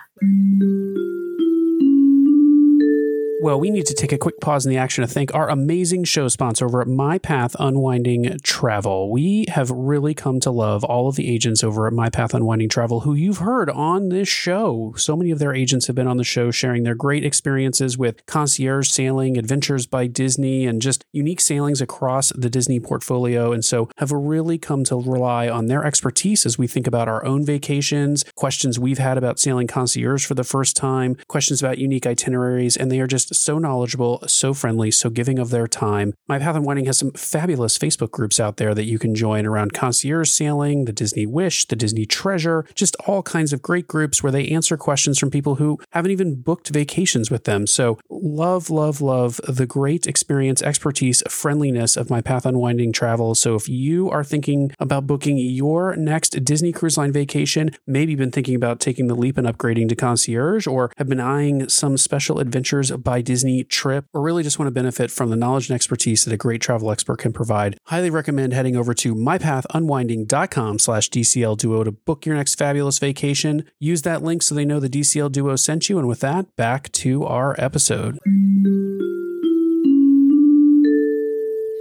[3.41, 6.03] Well, we need to take a quick pause in the action to thank our amazing
[6.03, 9.13] show sponsor over at My Path Unwinding Travel.
[9.13, 12.69] We have really come to love all of the agents over at My Path Unwinding
[12.69, 14.93] Travel who you've heard on this show.
[14.97, 18.27] So many of their agents have been on the show sharing their great experiences with
[18.27, 23.53] concierge sailing, adventures by Disney, and just unique sailings across the Disney portfolio.
[23.53, 27.25] And so have really come to rely on their expertise as we think about our
[27.25, 32.05] own vacations, questions we've had about sailing concierge for the first time, questions about unique
[32.05, 36.15] itineraries, and they are just so knowledgeable, so friendly, so giving of their time.
[36.29, 39.73] My Path Unwinding has some fabulous Facebook groups out there that you can join around
[39.73, 44.33] concierge sailing, the Disney Wish, the Disney Treasure, just all kinds of great groups where
[44.33, 47.67] they answer questions from people who haven't even booked vacations with them.
[47.67, 53.35] So, love, love, love the great experience, expertise, friendliness of My Path Unwinding Travel.
[53.35, 58.31] So, if you are thinking about booking your next Disney Cruise Line vacation, maybe been
[58.31, 62.39] thinking about taking the leap and upgrading to concierge, or have been eyeing some special
[62.39, 66.25] adventures by Disney trip, or really just want to benefit from the knowledge and expertise
[66.25, 71.57] that a great travel expert can provide, highly recommend heading over to mypathunwinding.com slash DCL
[71.59, 73.65] Duo to book your next fabulous vacation.
[73.79, 75.99] Use that link so they know the DCL Duo sent you.
[75.99, 78.19] And with that, back to our episode.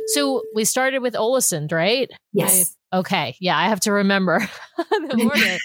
[0.07, 2.09] So we started with Ålesund, right?
[2.33, 2.75] Yes.
[2.93, 3.35] Okay.
[3.41, 5.59] Yeah, I have to remember the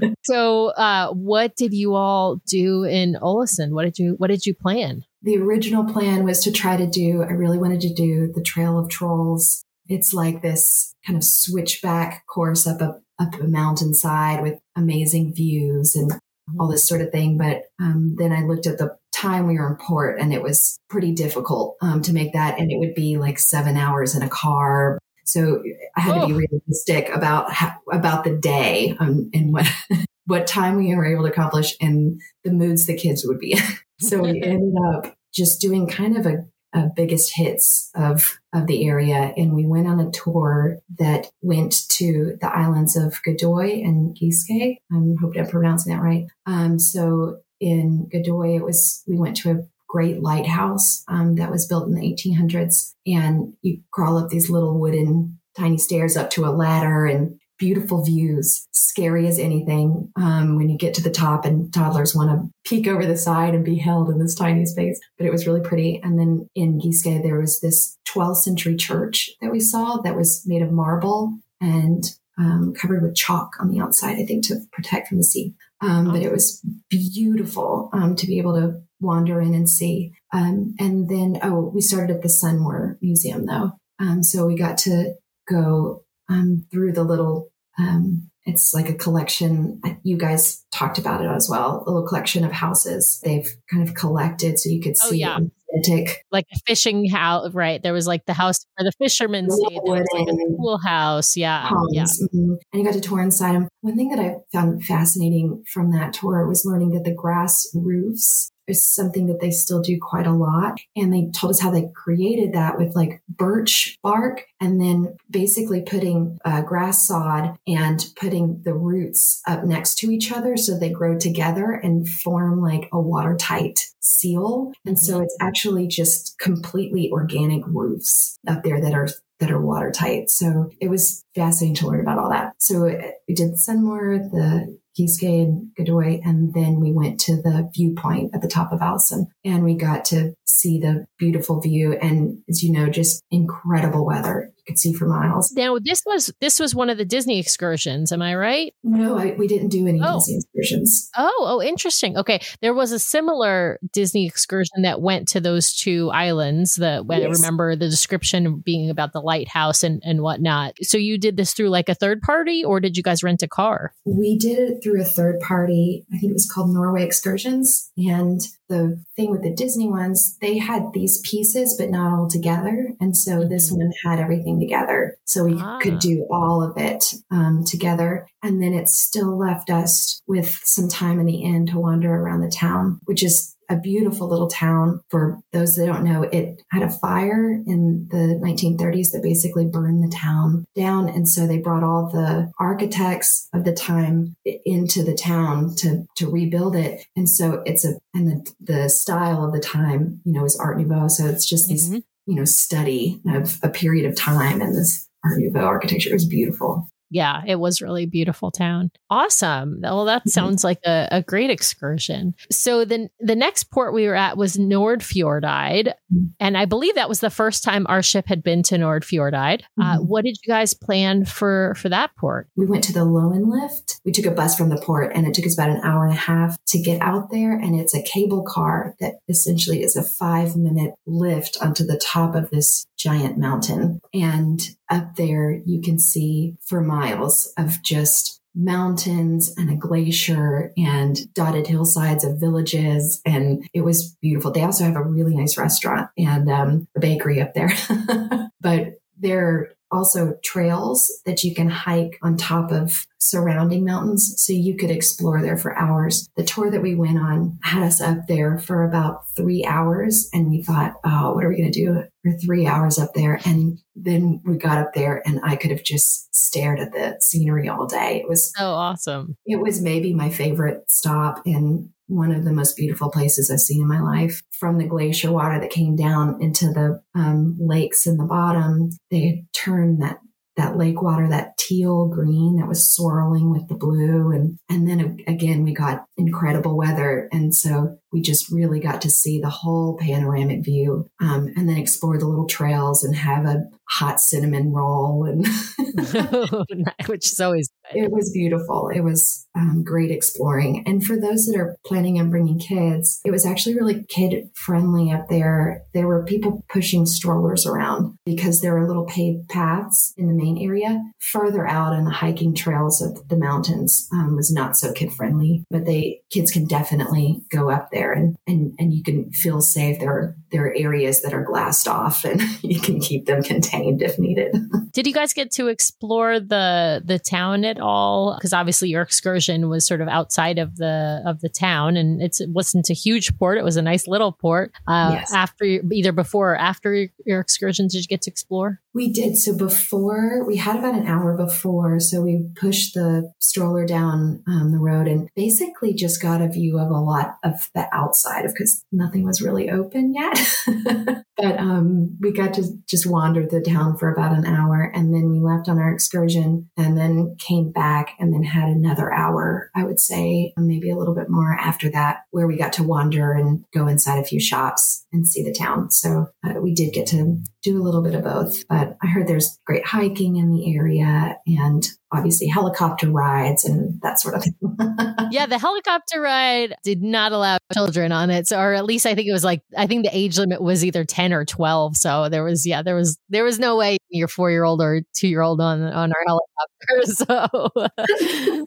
[0.00, 0.14] order.
[0.24, 3.70] so, uh, what did you all do in Ålesund?
[3.70, 5.04] What did you What did you plan?
[5.22, 7.22] The original plan was to try to do.
[7.22, 9.64] I really wanted to do the Trail of Trolls.
[9.88, 15.94] It's like this kind of switchback course up a up a mountainside with amazing views
[15.94, 16.12] and
[16.58, 17.38] all this sort of thing.
[17.38, 20.78] But um, then I looked at the time we were in port, and it was
[20.88, 24.28] pretty difficult um, to make that, and it would be like seven hours in a
[24.28, 25.62] car so
[25.96, 26.20] I had oh.
[26.20, 29.66] to be realistic about how, about the day um, and what
[30.26, 33.62] what time we were able to accomplish and the moods the kids would be in.
[34.00, 38.86] so we ended up just doing kind of a, a biggest hits of of the
[38.86, 44.16] area, and we went on a tour that went to the islands of Godoy and
[44.16, 44.76] Giske.
[44.92, 46.26] I hope I'm pronouncing that right.
[46.46, 51.68] Um, so in Godoy, it was we went to a great lighthouse um, that was
[51.68, 52.94] built in the 1800s.
[53.06, 58.04] And you crawl up these little wooden tiny stairs up to a ladder and beautiful
[58.04, 62.50] views, scary as anything um, when you get to the top and toddlers want to
[62.68, 65.00] peek over the side and be held in this tiny space.
[65.18, 66.00] But it was really pretty.
[66.02, 70.44] And then in Giske, there was this 12th century church that we saw that was
[70.46, 72.04] made of marble and
[72.38, 75.54] um, covered with chalk on the outside, I think, to protect from the sea.
[75.80, 80.12] Um, but it was beautiful um, to be able to wander in and see.
[80.32, 83.72] Um, and then, oh, we started at the Sunnmøre Museum, though.
[83.98, 85.14] Um, so we got to
[85.48, 89.80] go um, through the little um, it's like a collection.
[90.02, 91.82] You guys talked about it as well.
[91.86, 95.38] A little collection of houses they've kind of collected, so you could oh, see oh,
[95.38, 95.38] yeah.
[95.72, 97.52] authentic, like a fishing house.
[97.54, 99.80] Right, there was like the house where the fishermen stayed.
[99.84, 101.36] There was like a pool house.
[101.36, 102.04] Yeah, yeah.
[102.04, 102.54] Mm-hmm.
[102.72, 103.68] And you got to tour inside them.
[103.80, 108.52] One thing that I found fascinating from that tour was learning that the grass roofs
[108.66, 110.78] is something that they still do quite a lot.
[110.96, 115.82] And they told us how they created that with like birch bark and then basically
[115.82, 120.90] putting uh, grass sod and putting the roots up next to each other so they
[120.90, 124.72] grow together and form like a watertight seal.
[124.84, 129.08] And so it's actually just completely organic roofs up there that are
[129.40, 130.30] that are watertight.
[130.30, 132.43] So it was fascinating to learn about all that.
[132.58, 136.20] So uh, we did Sunnmøre, the Giske and Godoy.
[136.24, 140.04] And then we went to the viewpoint at the top of Alsem and we got
[140.06, 141.94] to see the beautiful view.
[141.94, 145.52] And as you know, just incredible weather could see for miles.
[145.52, 148.12] Now, this was this was one of the Disney excursions.
[148.12, 148.74] Am I right?
[148.82, 150.14] No, I, we didn't do any oh.
[150.18, 151.10] Disney excursions.
[151.16, 152.16] Oh, oh, interesting.
[152.16, 156.76] Okay, there was a similar Disney excursion that went to those two islands.
[156.76, 157.22] That yes.
[157.22, 160.76] I remember the description being about the lighthouse and and whatnot.
[160.82, 163.48] So you did this through like a third party, or did you guys rent a
[163.48, 163.92] car?
[164.04, 166.06] We did it through a third party.
[166.12, 170.58] I think it was called Norway Excursions, and the thing with the Disney ones, they
[170.58, 172.92] had these pieces, but not all together.
[173.00, 173.82] And so this mm-hmm.
[173.82, 175.16] one had everything together.
[175.24, 175.78] So we ah.
[175.80, 178.26] could do all of it um, together.
[178.42, 182.40] And then it still left us with some time in the end to wander around
[182.40, 185.00] the town, which is a beautiful little town.
[185.10, 190.02] For those that don't know, it had a fire in the 1930s that basically burned
[190.02, 191.08] the town down.
[191.08, 196.30] And so they brought all the architects of the time into the town to, to
[196.30, 197.04] rebuild it.
[197.16, 200.78] And so it's a, and the, the style of the time, you know, is Art
[200.78, 201.08] Nouveau.
[201.08, 202.30] So it's just these, mm-hmm.
[202.30, 206.10] you know, study of a period of time and this Art Nouveau architecture.
[206.10, 208.90] It was beautiful yeah, it was really beautiful town.
[209.10, 209.78] Awesome.
[209.82, 210.30] Well, that mm-hmm.
[210.30, 212.34] sounds like a, a, great excursion.
[212.50, 215.86] So then the next port we were at was Nordfjordeid.
[215.86, 216.24] Mm-hmm.
[216.40, 219.62] And I believe that was the first time our ship had been to Nordfjordeid.
[219.80, 220.02] Uh, mm-hmm.
[220.04, 222.48] what did you guys plan for, for that port?
[222.56, 224.00] We went to the Loenlift.
[224.04, 226.14] We took a bus from the port and it took us about an hour and
[226.14, 227.52] a half to get out there.
[227.56, 232.34] And it's a cable car that essentially is a five minute lift onto the top
[232.34, 234.00] of this giant mountain.
[234.12, 234.60] And
[234.94, 241.66] up there, you can see for miles of just mountains and a glacier and dotted
[241.66, 243.20] hillsides of villages.
[243.26, 244.52] And it was beautiful.
[244.52, 247.72] They also have a really nice restaurant and um, a bakery up there.
[248.60, 254.34] but there also trails that you can hike on top of surrounding mountains.
[254.36, 256.28] So you could explore there for hours.
[256.36, 260.28] The tour that we went on had us up there for about three hours.
[260.32, 263.40] And we thought, oh, what are we going to do for three hours up there?
[263.46, 267.68] And then we got up there and I could have just stared at the scenery
[267.68, 268.20] all day.
[268.20, 269.36] It was so awesome.
[269.46, 273.82] It was maybe my favorite stop in one of the most beautiful places I've seen
[273.82, 274.42] in my life.
[274.58, 279.26] From the glacier water that came down into the um, lakes in the bottom, they
[279.26, 280.18] had turned that
[280.56, 284.30] that lake water, that teal green that was swirling with the blue.
[284.30, 287.28] And, and then again, we got incredible weather.
[287.32, 291.76] And so we just really got to see the whole panoramic view um, and then
[291.76, 295.46] explore the little trails and have a hot cinnamon roll and
[297.06, 298.04] which is always good.
[298.04, 298.88] it was beautiful.
[298.88, 300.84] It was um, great exploring.
[300.86, 305.10] And for those that are planning on bringing kids it was actually really kid friendly
[305.10, 305.82] up there.
[305.92, 310.56] There were people pushing strollers around because there are little paved paths in the main
[310.58, 311.02] area.
[311.32, 315.64] Further out on the hiking trails of the mountains um, was not so kid friendly
[315.70, 319.60] but they kids can definitely go up there there and, and, and you can feel
[319.60, 319.98] safe.
[319.98, 324.02] There are, there are areas that are glassed off and you can keep them contained
[324.02, 324.54] if needed.
[324.92, 328.34] Did you guys get to explore the, the town at all?
[328.34, 332.40] Because obviously your excursion was sort of outside of the, of the town and it's,
[332.40, 333.58] it wasn't a huge port.
[333.58, 334.72] It was a nice little port.
[334.86, 335.32] Uh, yes.
[335.32, 338.80] After either before or after your, your excursion, did you get to explore?
[338.92, 339.36] We did.
[339.36, 344.70] So before we had about an hour before, so we pushed the stroller down um,
[344.70, 348.52] the road and basically just got a view of a lot of the outside of
[348.52, 350.38] because nothing was really open yet.
[351.36, 355.30] but um, we got to just wander the town for about an hour and then
[355.30, 359.84] we left on our excursion and then came back and then had another hour, I
[359.84, 363.64] would say, maybe a little bit more after that, where we got to wander and
[363.72, 365.90] go inside a few shops and see the town.
[365.90, 368.66] So uh, we did get to do a little bit of both.
[368.68, 374.20] But I heard there's great hiking in the area and obviously helicopter rides and that
[374.20, 374.54] sort of thing.
[375.30, 378.46] yeah, the helicopter ride did not allow children on it.
[378.46, 380.84] So, or at least I think it was like I think the age limit was
[380.84, 381.96] either 10 or 12.
[381.96, 385.82] So there was yeah, there was there was no way your 4-year-old or 2-year-old on
[385.82, 386.44] on our helicopter.
[387.04, 387.70] So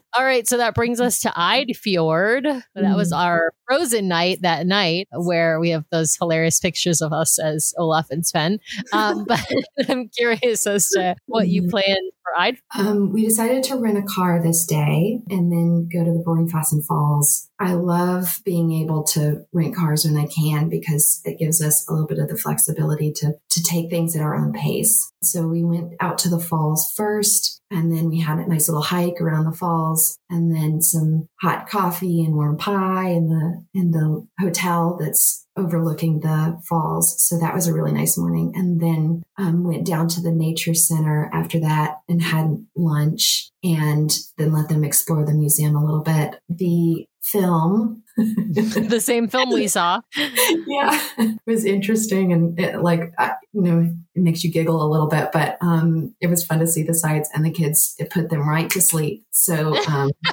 [0.16, 2.62] All right, so that brings us to Eidfjord.
[2.74, 3.16] That was mm.
[3.16, 8.06] our frozen night that night where we have those hilarious pictures of us as Olaf
[8.10, 8.58] and Sven.
[8.92, 9.44] Um, but
[9.88, 11.70] I'm curious as to what you mm.
[11.70, 11.96] plan
[12.36, 12.58] Eid.
[12.78, 16.84] Um, we decided to rent a car this day and then go to the Vøringsfossen
[16.84, 17.48] Falls.
[17.60, 21.92] I love being able to rent cars when I can because it gives us a
[21.92, 25.12] little bit of the flexibility to to take things at our own pace.
[25.22, 28.82] So we went out to the falls first and then we had a nice little
[28.82, 33.90] hike around the falls and then some hot coffee and warm pie in the in
[33.90, 37.20] the hotel that's overlooking the falls.
[37.20, 38.52] So that was a really nice morning.
[38.54, 44.16] And then um, went down to the nature center after that and had lunch and
[44.36, 46.40] then let them explore the museum a little bit.
[46.48, 50.00] The film the same film we saw.
[50.16, 54.90] yeah, it was interesting and it, like uh, you know it makes you giggle a
[54.90, 57.94] little bit, but um, it was fun to see the sights and the kids.
[57.98, 59.24] It put them right to sleep.
[59.30, 60.10] So um,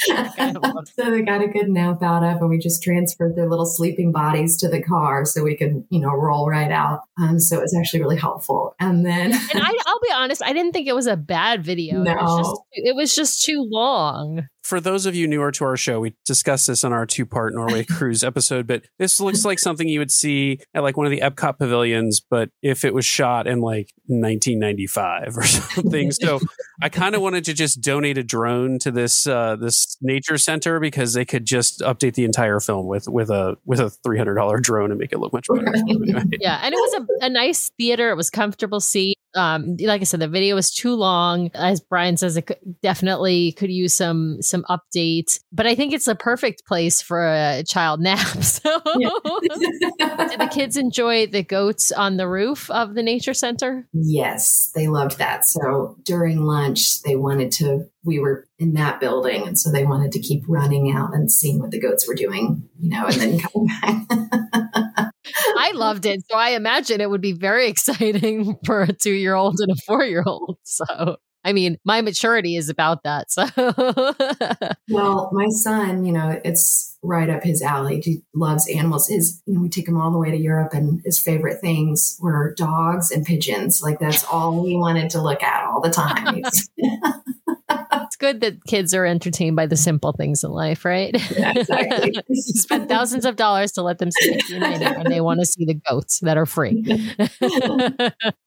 [0.00, 4.12] so they got a good nap out of, and we just transferred their little sleeping
[4.12, 7.00] bodies to the car so we could you know roll right out.
[7.20, 8.74] Um, so it was actually really helpful.
[8.80, 12.02] And then and I, will be honest, I didn't think it was a bad video.
[12.02, 12.12] No.
[12.12, 15.78] It was just, it was just too long for those of you newer to our
[15.78, 19.58] show, we discussed this on our two part Norway cruise episode, but this looks like
[19.58, 23.06] something you would see at like one of the Epcot pavilions, but if it was
[23.06, 26.12] shot in like 1995 or something.
[26.12, 26.38] so
[26.82, 30.80] I kind of wanted to just donate a drone to this uh, this nature center
[30.80, 34.34] because they could just update the entire film with with a with a three hundred
[34.34, 35.72] dollar drone and make it look much better.
[36.40, 38.10] yeah, and it was a, a nice theater.
[38.10, 39.18] It was comfortable seat.
[39.34, 41.50] Um like i said the video was too long.
[41.54, 45.40] As brian says it could, definitely could use some some updates.
[45.52, 48.80] But i think it's a perfect place for a child nap so.
[48.98, 53.86] Did the kids enjoy the goats on the roof of the nature center?
[53.92, 55.44] Yes they loved that.
[55.44, 60.12] So during lunch they wanted to we were in that building and so they wanted
[60.12, 63.38] to keep running out and seeing what the goats were doing you know and then
[63.40, 65.12] coming back
[65.56, 66.22] I loved it.
[66.30, 69.76] So I imagine it would be very exciting for a two year old and a
[69.86, 70.58] four year old.
[70.64, 71.16] So,
[71.48, 73.32] I mean, my maturity is about that.
[73.32, 73.46] So,
[74.90, 78.02] well, my son, you know, it's right up his alley.
[78.04, 79.08] He loves animals.
[79.08, 82.18] His, you know, we take him all the way to Europe, and his favorite things
[82.20, 83.80] were dogs and pigeons.
[83.82, 86.42] Like that's all he wanted to look at all the time.
[88.18, 91.14] good that kids are entertained by the simple things in life, right?
[91.30, 92.14] Yeah, exactly.
[92.34, 95.74] spend thousands of dollars to let them see United, and they want to see the
[95.74, 96.82] goats that are free.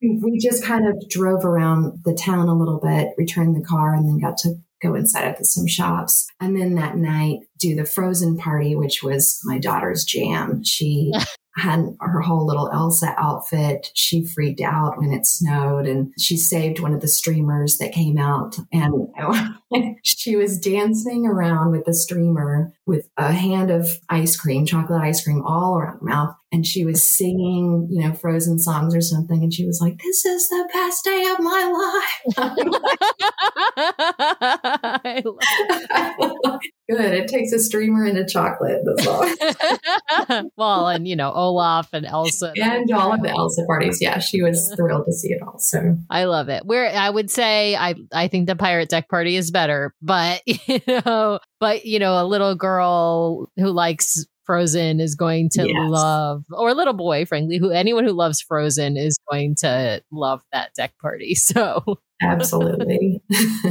[0.02, 4.08] we just kind of drove around the town a little bit, returned the car, and
[4.08, 6.26] then got to go inside of some shops.
[6.40, 10.62] And then that night, do the frozen party, which was my daughter's jam.
[10.64, 11.12] She
[11.56, 13.90] had her whole little Elsa outfit.
[13.94, 18.18] She freaked out when it snowed and she saved one of the streamers that came
[18.18, 19.08] out and
[20.02, 25.24] she was dancing around with the streamer with a hand of ice cream, chocolate ice
[25.24, 26.34] cream all around her mouth.
[26.50, 29.42] And she was singing, you know, frozen songs or something.
[29.42, 32.02] And she was like, this is the best day of my
[32.36, 32.58] life.
[36.90, 37.14] Good.
[37.14, 38.82] It takes a streamer and a chocolate.
[38.84, 39.06] That's
[40.28, 40.50] all.
[40.56, 43.98] well, and you know, Olaf and Elsa and all of the Elsa parties.
[44.00, 45.58] Yeah, she was thrilled to see it all.
[45.58, 46.66] So I love it.
[46.66, 49.61] Where I would say I I think the pirate deck party is better,
[50.00, 55.68] but you know, but you know, a little girl who likes Frozen is going to
[55.68, 55.90] yes.
[55.90, 60.42] love, or a little boy, frankly, who anyone who loves Frozen is going to love
[60.52, 61.36] that deck party.
[61.42, 63.20] So Absolutely.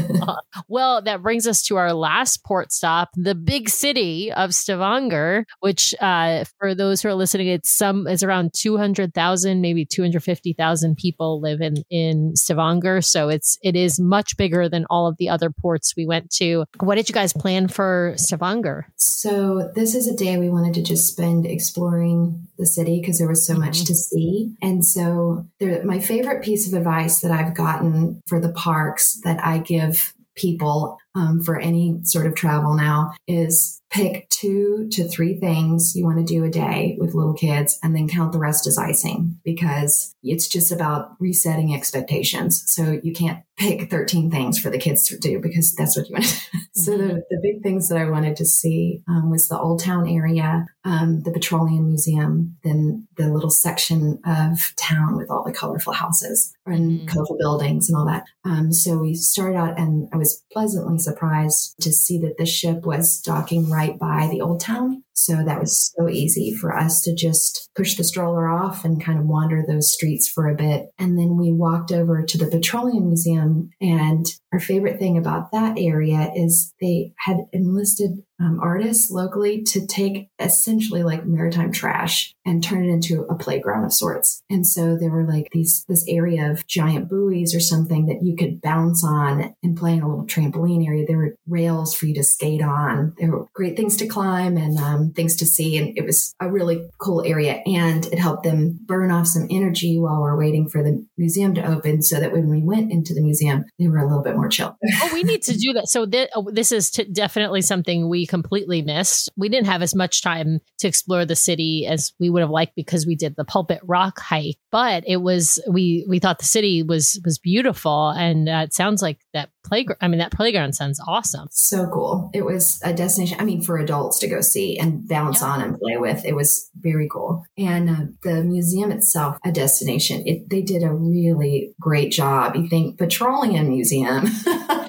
[0.67, 5.95] well, that brings us to our last port stop, the big city of Stavanger, which,
[6.01, 10.01] uh, for those who are listening, it's some it's around two hundred thousand, maybe two
[10.01, 13.01] hundred fifty thousand people live in in Stavanger.
[13.01, 16.65] So it's it is much bigger than all of the other ports we went to.
[16.79, 18.87] What did you guys plan for Stavanger?
[18.97, 23.29] So this is a day we wanted to just spend exploring the city because there
[23.29, 23.65] was so mm-hmm.
[23.65, 28.40] much to see, and so there, my favorite piece of advice that I've gotten for
[28.41, 34.29] the parks that I give people um, for any sort of travel now is pick
[34.29, 38.07] two to three things you want to do a day with little kids and then
[38.07, 42.63] count the rest as icing because it's just about resetting expectations.
[42.65, 46.13] So you can't pick 13 things for the kids to do because that's what you
[46.13, 46.59] want to do.
[46.73, 47.19] so the, mm-hmm.
[47.29, 51.21] the big things that I wanted to see um, was the Old Town area, um,
[51.21, 56.91] the Petroleum Museum, then the little section of town with all the colorful houses and
[56.91, 57.07] mm-hmm.
[57.07, 58.25] colorful buildings and all that.
[58.43, 62.83] Um, so we started out and I was pleasantly surprised to see that the ship
[62.85, 65.03] was docking right by the Old Town.
[65.13, 69.19] So that was so easy for us to just push the stroller off and kind
[69.19, 70.87] of wander those streets for a bit.
[70.97, 73.69] And then we walked over to the Petroleum Museum.
[73.79, 79.85] And our favorite thing about that area is they had enlisted um, artists locally to
[79.85, 84.41] take essentially like maritime trash and turn it into a playground of sorts.
[84.49, 88.35] And so there were like these, this area of giant buoys or something that you
[88.35, 91.05] could bounce on and play in a little trampoline area.
[91.05, 93.13] There were rails for you to skate on.
[93.17, 95.77] There were great things to climb and um, things to see.
[95.77, 97.61] And it was a really cool area.
[97.67, 101.65] And it helped them burn off some energy while we're waiting for the museum to
[101.65, 104.49] open so that when we went into the museum, they were a little bit more
[104.49, 104.75] chill.
[105.03, 105.87] oh, we need to do that.
[105.89, 109.29] So th- oh, this is t- definitely something we completely missed.
[109.35, 112.75] We didn't have as much time to explore the city as we would have liked
[112.77, 116.81] because we did the Pulpit Rock hike, but it was we we thought the city
[116.81, 120.99] was was beautiful and uh, it sounds like that playground I mean that playground sounds
[121.07, 121.47] awesome.
[121.51, 122.29] So cool.
[122.33, 125.47] It was a destination I mean for adults to go see and bounce yeah.
[125.47, 126.25] on and play with.
[126.25, 127.43] It was very cool.
[127.57, 130.23] And uh, the museum itself a destination.
[130.25, 132.55] It, they did a really great job.
[132.55, 134.25] You think petroleum museum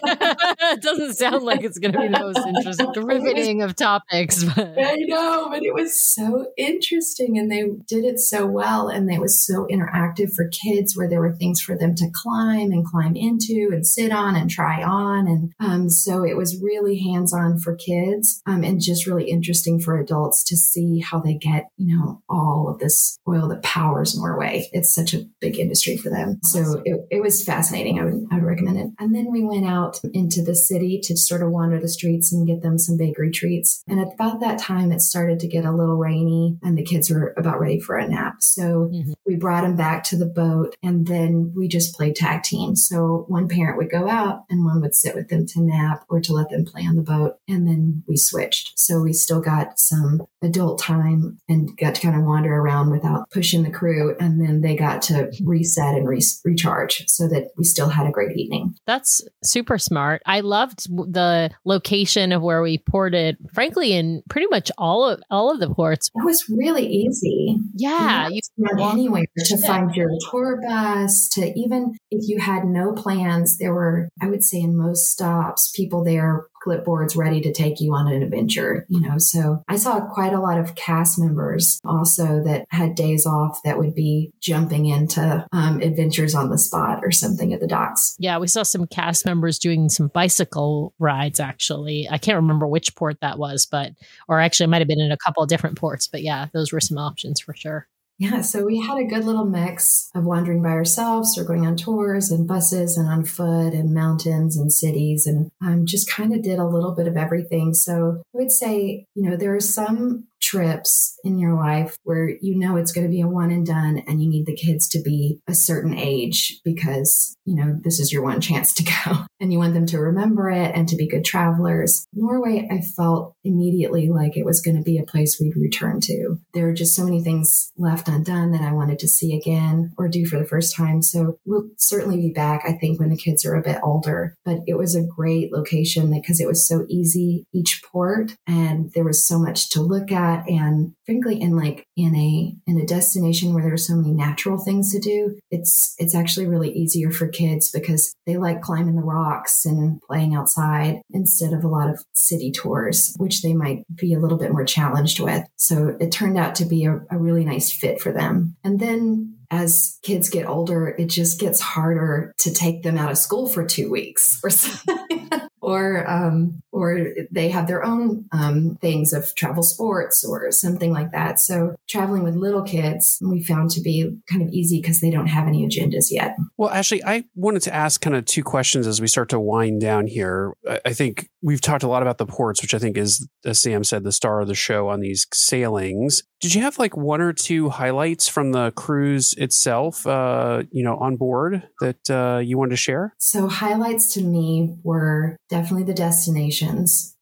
[0.05, 4.45] it doesn't sound like it's going to be the most interesting, riveting of topics.
[4.45, 4.75] But.
[4.79, 8.89] I know, but it was so interesting and they did it so well.
[8.89, 12.71] And it was so interactive for kids where there were things for them to climb
[12.73, 15.27] and climb into and sit on and try on.
[15.27, 19.81] And um, so it was really hands on for kids um, and just really interesting
[19.81, 24.17] for adults to see how they get, you know, all of this oil that powers
[24.17, 24.69] Norway.
[24.73, 26.39] It's such a big industry for them.
[26.43, 27.99] So it, it was fascinating.
[27.99, 28.89] I would, I would recommend it.
[28.99, 32.47] And then we went out into the city to sort of wander the streets and
[32.47, 33.83] get them some bakery treats.
[33.89, 37.11] And at about that time, it started to get a little rainy and the kids
[37.11, 38.37] were about ready for a nap.
[38.41, 39.13] So mm-hmm.
[39.27, 42.77] we brought them back to the boat and then we just played tag team.
[42.77, 46.21] So one parent would go out and one would sit with them to nap or
[46.21, 47.37] to let them play on the boat.
[47.49, 48.75] And then we switched.
[48.77, 53.31] So we still got some adult time and got to kind of wander around without
[53.31, 54.15] pushing the crew.
[54.21, 58.11] And then they got to reset and re- recharge so that we still had a
[58.11, 58.75] great evening.
[58.87, 60.23] That's super smart.
[60.27, 65.51] I loved the location of where we ported, frankly, in pretty much all of all
[65.51, 66.11] of the ports.
[66.15, 67.57] It was really easy.
[67.75, 68.29] Yeah.
[68.29, 73.57] You, you anywhere to find your tour bus, to even if you had no plans,
[73.59, 77.95] there were, I would say in most stops, people there clipboards ready to take you
[77.95, 79.19] on an adventure, you know.
[79.19, 83.79] So I saw quite a lot of cast members also that had days off that
[83.79, 88.15] would be jumping into um, adventures on the spot or something at the docks.
[88.19, 92.09] Yeah, we saw some cast members doing some bicycle rides actually.
[92.11, 93.93] I can't remember which port that was, but,
[94.29, 96.73] or actually, it might have been in a couple of different ports, but yeah, those
[96.73, 97.89] were some options for sure.
[98.23, 101.75] Yeah, so we had a good little mix of wandering by ourselves or going on
[101.75, 106.41] tours and buses and on foot and mountains and cities and um, just kind of
[106.41, 107.75] did a little bit of everything.
[107.75, 112.59] So I would say, you know, there are some trips in your life where you
[112.59, 115.01] know it's going to be a one and done and you need the kids to
[115.01, 119.53] be a certain age because, you know, this is your one chance to go and
[119.53, 122.07] you want them to remember it and to be good travelers.
[122.13, 126.39] Norway, I felt immediately like it was going to be a place we'd return to.
[126.55, 130.09] There are just so many things left undone that I wanted to see again or
[130.09, 131.03] do for the first time.
[131.03, 134.37] So we'll certainly be back, I think, when the kids are a bit older.
[134.45, 139.05] But it was a great location because it was so easy each port and there
[139.05, 140.49] was so much to look at that.
[140.49, 144.93] And frankly in like in a in a destination where there's so many natural things
[144.93, 149.65] to do it's it's actually really easier for kids because they like climbing the rocks
[149.65, 154.19] and playing outside instead of a lot of city tours which they might be a
[154.19, 155.45] little bit more challenged with.
[155.57, 158.57] So it turned out to be a, a really nice fit for them.
[158.65, 163.19] And then as kids get older, it just gets harder to take them out of
[163.19, 165.31] school for two weeks or something.
[165.65, 171.13] Or um, or they have their own um, things of travel sports or something like
[171.13, 171.39] that.
[171.39, 175.27] So traveling with little kids, we found to be kind of easy because they don't
[175.27, 176.37] have any agendas yet.
[176.57, 179.81] Well, actually, I wanted to ask kind of two questions as we start to wind
[179.81, 180.55] down here.
[180.85, 183.85] I think we've talked a lot about the ports, which I think is, as Sam
[183.85, 186.23] said, the star of the show on these sailings.
[186.41, 190.97] Did you have like one or two highlights from the cruise itself, uh, you know,
[190.97, 193.15] on board that uh, you wanted to share?
[193.19, 196.62] So highlights to me were definitely the destination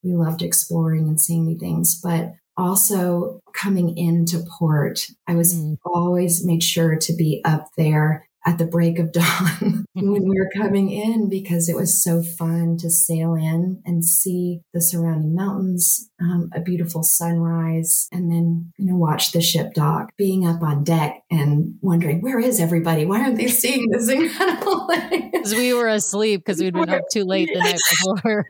[0.02, 5.76] We loved exploring and seeing new things, but also coming into port, I was mm.
[5.84, 10.50] always made sure to be up there at the break of dawn when we were
[10.56, 16.10] coming in because it was so fun to sail in and see the surrounding mountains,
[16.20, 20.84] um, a beautiful sunrise, and then, you know, watch the ship dock, being up on
[20.84, 23.04] deck and wondering, where is everybody?
[23.04, 25.30] Why aren't they seeing this incredible thing?
[25.32, 28.46] Because we were asleep because we'd been up too late the night before.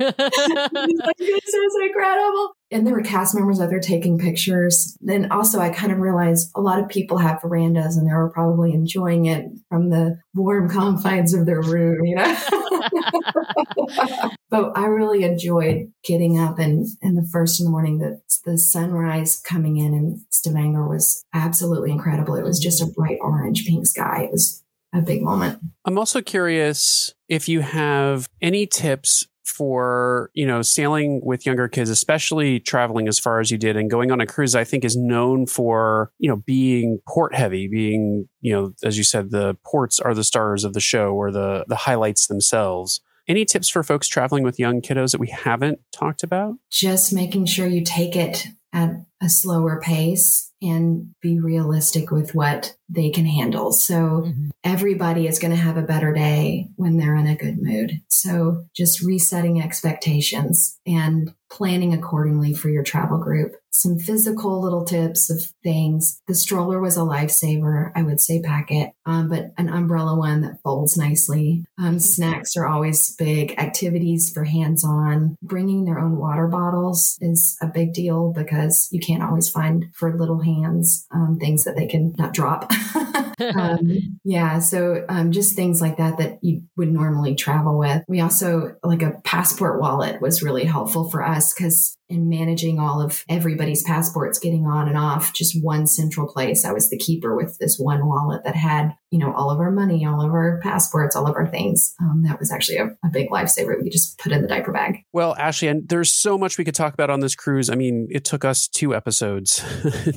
[1.18, 4.96] this is incredible and there were cast members out there taking pictures.
[5.00, 8.30] Then also, I kind of realized a lot of people have verandas and they were
[8.30, 12.36] probably enjoying it from the warm confines of their room, you know.
[14.50, 18.56] but I really enjoyed getting up and, and the first in the morning, the, the
[18.56, 22.36] sunrise coming in in Stavanger was absolutely incredible.
[22.36, 24.24] It was just a bright orange pink sky.
[24.24, 24.62] It was
[24.94, 25.58] a big moment.
[25.84, 31.90] I'm also curious if you have any tips for you know sailing with younger kids
[31.90, 34.96] especially traveling as far as you did and going on a cruise i think is
[34.96, 39.98] known for you know being port heavy being you know as you said the ports
[40.00, 43.00] are the stars of the show or the the highlights themselves.
[43.28, 46.54] Any tips for folks traveling with young kiddos that we haven't talked about?
[46.70, 48.90] Just making sure you take it at
[49.22, 53.72] a slower pace and be realistic with what they can handle.
[53.72, 54.48] So mm-hmm.
[54.64, 58.00] everybody is going to have a better day when they're in a good mood.
[58.08, 63.56] So just resetting expectations and planning accordingly for your travel group.
[63.72, 66.20] Some physical little tips of things.
[66.26, 67.92] The stroller was a lifesaver.
[67.94, 71.64] I would say pack it, um, but an umbrella one that folds nicely.
[71.78, 73.54] Um, snacks are always big.
[73.58, 75.36] Activities for hands on.
[75.42, 80.16] Bringing their own water bottles is a big deal because you can't always find for
[80.16, 82.70] little hands um, things that they can not drop.
[83.54, 88.02] um, yeah, so um, just things like that that you would normally travel with.
[88.08, 93.00] We also like a passport wallet was really helpful for us because in managing all
[93.00, 96.64] of everybody's passports getting on and off just one central place.
[96.64, 99.70] I was the keeper with this one wallet that had, you know, all of our
[99.70, 101.94] money, all of our passports, all of our things.
[102.00, 103.80] Um, that was actually a, a big lifesaver.
[103.80, 104.98] We just put in the diaper bag.
[105.12, 107.70] Well, Ashley, and there's so much we could talk about on this cruise.
[107.70, 109.64] I mean, it took us two episodes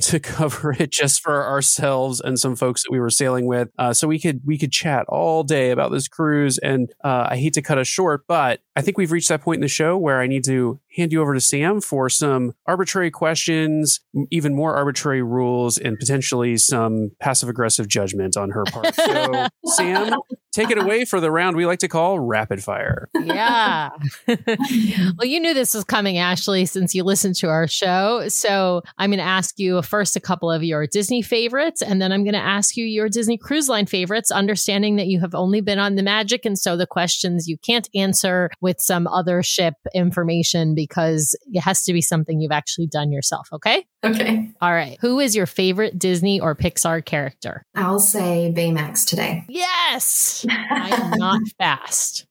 [0.00, 3.68] to cover it just for ourselves and some folks that we were sailing with.
[3.78, 6.58] Uh, so we could we could chat all day about this cruise.
[6.58, 9.58] And uh, I hate to cut us short, but I think we've reached that point
[9.58, 13.10] in the show where I need to hand you over to Sam for some arbitrary
[13.10, 18.94] questions, even more arbitrary rules, and potentially some passive aggressive judgment on her part.
[18.94, 20.14] So, Sam,
[20.52, 23.08] take it away for the round we like to call rapid fire.
[23.22, 23.90] Yeah.
[24.28, 28.28] well, you knew this was coming, Ashley, since you listened to our show.
[28.28, 32.12] So, I'm going to ask you first a couple of your Disney favorites, and then
[32.12, 35.60] I'm going to ask you your Disney Cruise Line favorites, understanding that you have only
[35.60, 36.44] been on the Magic.
[36.44, 41.82] And so the questions you can't answer with some other ship information because it has
[41.84, 43.48] to be something you've actually done yourself.
[43.52, 43.84] Okay.
[44.04, 44.50] Okay.
[44.60, 44.98] All right.
[45.00, 47.64] Who is your favorite Disney or Pixar character?
[47.74, 49.44] I'll say Baymax today.
[49.48, 50.44] Yes.
[50.50, 52.26] I'm not fast.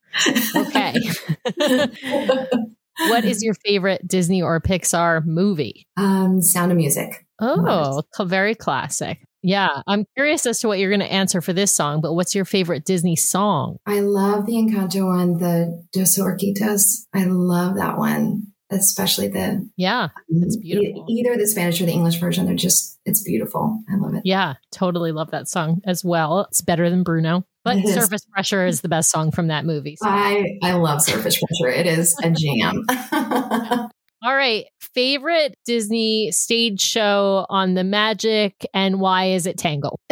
[0.56, 0.94] Okay.
[3.08, 5.88] what is your favorite Disney or Pixar movie?
[5.98, 7.26] Um, Sound of Music.
[7.42, 9.20] Oh, very classic.
[9.44, 12.34] Yeah, I'm curious as to what you're going to answer for this song, but what's
[12.34, 13.78] your favorite Disney song?
[13.86, 17.06] I love the Encanto one, the Dos Oruguitas.
[17.14, 20.10] I love that one, especially the yeah, um,
[20.44, 21.06] it's beautiful.
[21.10, 23.84] either the Spanish or the English version, they're just it's beautiful.
[23.92, 24.22] I love it.
[24.24, 26.48] Yeah, totally love that song as well.
[26.50, 27.46] It's better than Bruno.
[27.66, 29.98] But Surface Pressure is the best song from that movie.
[29.98, 30.08] So.
[30.08, 31.74] I, I love Surface Pressure.
[31.74, 33.90] It is a jam.
[34.24, 34.68] All right.
[34.80, 40.00] Favorite Disney stage show on the Magic and why is it Tangle?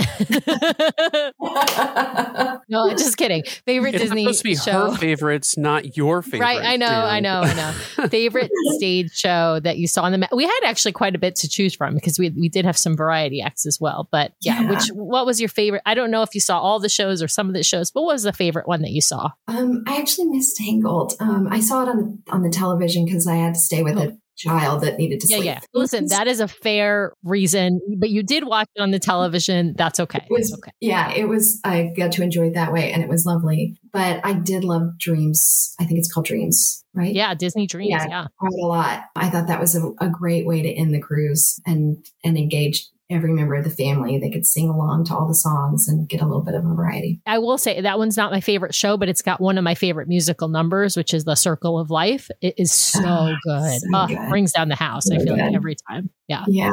[2.69, 3.43] no, just kidding.
[3.65, 4.91] Favorite it's Disney supposed to be show.
[4.91, 6.41] her favorites, not your favorite.
[6.41, 6.61] Right.
[6.61, 6.87] I know.
[6.87, 7.05] Dan.
[7.05, 7.41] I know.
[7.41, 8.07] I know.
[8.09, 10.35] favorite stage show that you saw on the Magic.
[10.35, 12.97] We had actually quite a bit to choose from because we we did have some
[12.97, 14.09] variety acts as well.
[14.11, 15.83] But yeah, yeah, which what was your favorite?
[15.85, 18.01] I don't know if you saw all the shows or some of the shows, but
[18.01, 19.29] what was the favorite one that you saw?
[19.47, 21.13] Um, I actually missed Tangled.
[21.21, 23.97] Um, I saw it on the on the television because I had to stay with
[23.97, 24.00] a
[24.41, 25.45] child that needed to yeah, sleep.
[25.45, 29.73] Yeah, Listen, that is a fair reason, but you did watch it on the television.
[29.77, 30.25] That's okay.
[30.29, 30.71] It was, okay.
[30.79, 33.77] Yeah, it was, I got to enjoy it that way and it was lovely.
[33.91, 35.75] But I did love Dreams.
[35.79, 37.13] I think it's called Dreams, right?
[37.13, 37.89] Yeah, Disney Dreams.
[37.89, 38.27] Yeah, yeah.
[38.37, 39.03] quite a lot.
[39.15, 42.87] I thought that was a, a great way to end the cruise and and engage
[43.11, 44.17] every member of the family.
[44.17, 46.73] They could sing along to all the songs and get a little bit of a
[46.73, 47.21] variety.
[47.25, 49.75] I will say that one's not my favorite show, but it's got one of my
[49.75, 52.29] favorite musical numbers, which is The Circle of Life.
[52.41, 53.81] It is so oh, good.
[53.81, 54.29] So oh, good.
[54.29, 55.05] Brings down the house.
[55.05, 55.41] So I feel good.
[55.41, 56.09] like every time.
[56.27, 56.43] Yeah.
[56.47, 56.71] Yeah.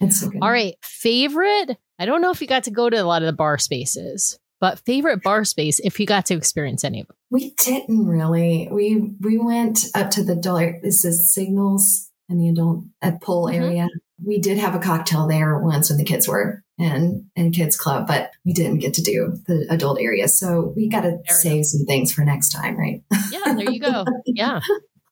[0.00, 0.40] It's so good.
[0.42, 0.74] All right.
[0.82, 1.76] Favorite.
[1.98, 4.38] I don't know if you got to go to a lot of the bar spaces,
[4.60, 7.16] but favorite bar space if you got to experience any of them.
[7.30, 8.68] We didn't really.
[8.70, 10.80] We we went up to the dollar.
[10.82, 13.54] This is Signals in the adult at Pole Mhm.
[13.54, 13.88] area.
[14.22, 18.06] We did have a cocktail there once when the kids were in in kids club,
[18.06, 20.28] but we didn't get to do the adult area.
[20.28, 23.02] So we got to save some things for next time, right?
[23.30, 24.04] Yeah, there you go.
[24.26, 24.60] yeah.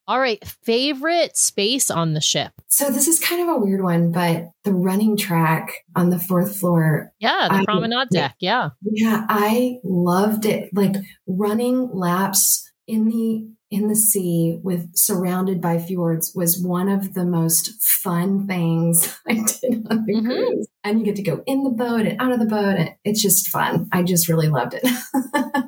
[0.09, 0.45] All right.
[0.65, 2.51] Favorite space on the ship?
[2.67, 6.59] So this is kind of a weird one, but the running track on the fourth
[6.59, 8.35] floor Yeah, the I- promenade deck.
[8.41, 8.71] Yeah.
[8.83, 10.71] Yeah, I loved it.
[10.75, 10.97] Like
[11.29, 17.25] running laps in the in the sea with surrounded by fjords was one of the
[17.25, 20.25] most fun things I did on the Mhm.
[20.27, 20.69] cruise.
[20.85, 23.23] And you get to go in the boat and out of the boat and it's
[23.23, 23.89] just fun.
[23.93, 24.85] I just really loved it.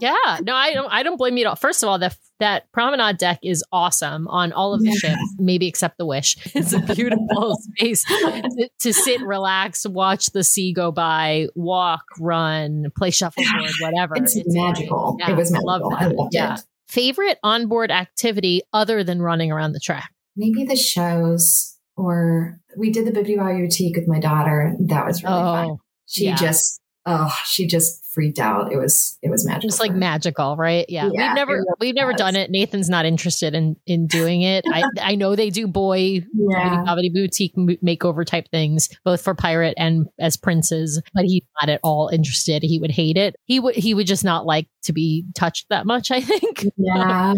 [0.01, 0.39] Yeah.
[0.43, 1.57] No, I don't I don't blame you at all.
[1.57, 4.95] First of all, that that promenade deck is awesome on all of the Yeah.
[4.97, 6.37] ships, maybe except the wish.
[6.55, 12.87] It's a beautiful space to, to sit, relax, watch the sea go by, walk, run,
[12.99, 14.17] play shuffleboard, whatever.
[14.17, 15.17] it's, magical.
[15.21, 15.97] yeah, it was I love magical.
[15.97, 16.17] I that.
[16.17, 16.57] loved Yeah.
[16.87, 16.93] It.
[16.93, 20.11] Favorite onboard activity other than running around the track?
[20.37, 24.75] Maybe the shows or we did the Bibbidi Bobbidi Boutique with my daughter.
[24.81, 25.67] That was really fun.
[25.67, 26.37] Oh, She yeah.
[26.37, 28.73] just oh, she just freaked out.
[28.73, 29.69] It was it was magical.
[29.69, 30.87] just like magical, right?
[30.89, 32.19] Yeah, Yeah, we've never we've never was.
[32.19, 32.51] done it.
[32.51, 34.65] Nathan's not interested in in doing it.
[34.73, 36.85] I I know they do boy Yeah.
[36.87, 41.03] Bibbidi boutique makeover type things, both for pirate and as princes.
[41.15, 42.63] But he's not at all interested.
[42.63, 43.37] He would hate it.
[43.45, 46.11] He would he would just not like to be touched that much.
[46.11, 46.65] I think.
[46.77, 47.35] Yeah,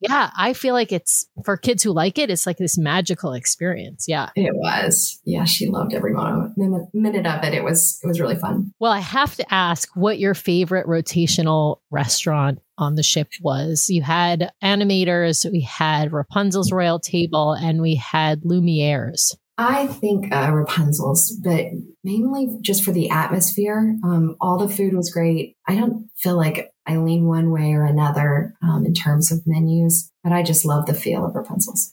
[0.00, 2.30] Yeah, I feel like it's for kids who like it.
[2.30, 4.04] It's like this magical experience.
[4.06, 4.30] Yeah.
[4.34, 5.20] it was.
[5.24, 7.54] Yeah, she loved every moment, minute, minute of it.
[7.54, 8.72] It was it was really fun.
[8.78, 13.88] Well, I have to ask what your favorite rotational restaurant on the ship was.
[13.88, 19.34] You had animators, we had Rapunzel's Royal Table, and we had Lumiere's.
[19.58, 21.66] I think uh, Rapunzel's, but
[22.04, 23.96] mainly just for the atmosphere.
[24.04, 25.56] Um, all the food was great.
[25.66, 30.10] I don't feel like I lean one way or another um, in terms of menus,
[30.22, 31.92] but I just love the feel of Rapunzel's.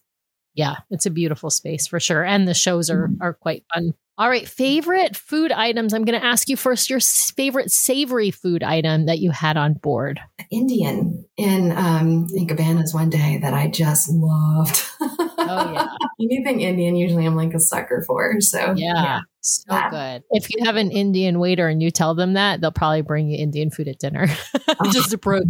[0.56, 2.24] Yeah, it's a beautiful space for sure.
[2.24, 3.94] And the shows are are quite fun.
[4.16, 5.91] All right, favorite food items.
[5.91, 9.74] I'm going to ask you first your favorite savory food item that you had on
[9.74, 10.20] board.
[10.52, 14.84] Indian in um, in Cabanas one day that I just loved.
[15.02, 15.88] Oh, yeah.
[16.22, 18.39] Anything Indian, usually I'm like a sucker for.
[18.39, 19.89] So Yeah, so Yeah.
[19.89, 20.24] good.
[20.32, 23.38] If you have an Indian waiter and you tell them that, they'll probably bring you
[23.38, 24.28] Indian food at dinner.
[24.91, 25.41] Just a pro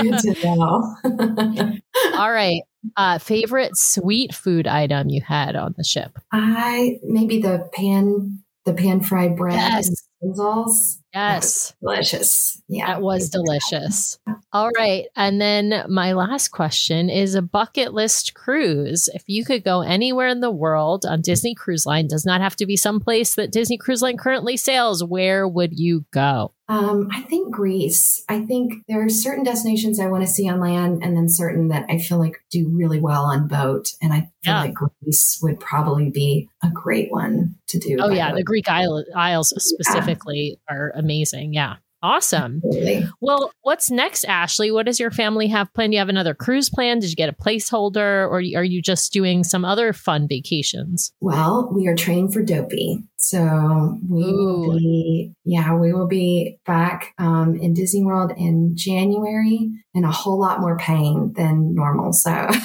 [0.00, 0.96] good to know.
[2.16, 2.62] All right.
[2.96, 6.18] Uh, favorite sweet food item you had on the ship?
[6.32, 9.88] I maybe the pan the pan fried bread Yes.
[10.22, 10.99] and.
[11.14, 12.62] Yes, Delicious.
[12.68, 12.86] Yeah.
[12.86, 14.18] that was delicious.
[14.52, 15.06] All right.
[15.16, 19.08] And then my last question is a bucket list cruise.
[19.12, 22.54] If you could go anywhere in the world on Disney Cruise Line, does not have
[22.56, 26.52] to be someplace that Disney Cruise Line currently sails, where would you go?
[26.68, 28.24] Um, I think Greece.
[28.28, 31.66] I think there are certain destinations I want to see on land and then certain
[31.68, 33.88] that I feel like do really well on boat.
[34.00, 34.60] And I feel Yeah.
[34.62, 37.96] like Greece would probably be a great one to do.
[38.00, 38.32] Oh, yeah.
[38.32, 41.54] The Greek Isle- Isles specifically are amazing.
[41.54, 41.76] Yeah.
[42.02, 42.62] Awesome.
[42.64, 43.06] Absolutely.
[43.20, 44.70] Well, what's next, Ashley?
[44.70, 45.92] What does your family have planned?
[45.92, 46.98] Do you have another cruise plan?
[46.98, 51.12] Did you get a placeholder or are you just doing some other fun vacations?
[51.20, 53.04] Well, we are training for Dopey.
[53.18, 54.60] So we Ooh.
[54.60, 60.12] will be, yeah, we will be back um, in Disney World in January in a
[60.12, 62.12] whole lot more pain than normal.
[62.12, 62.48] So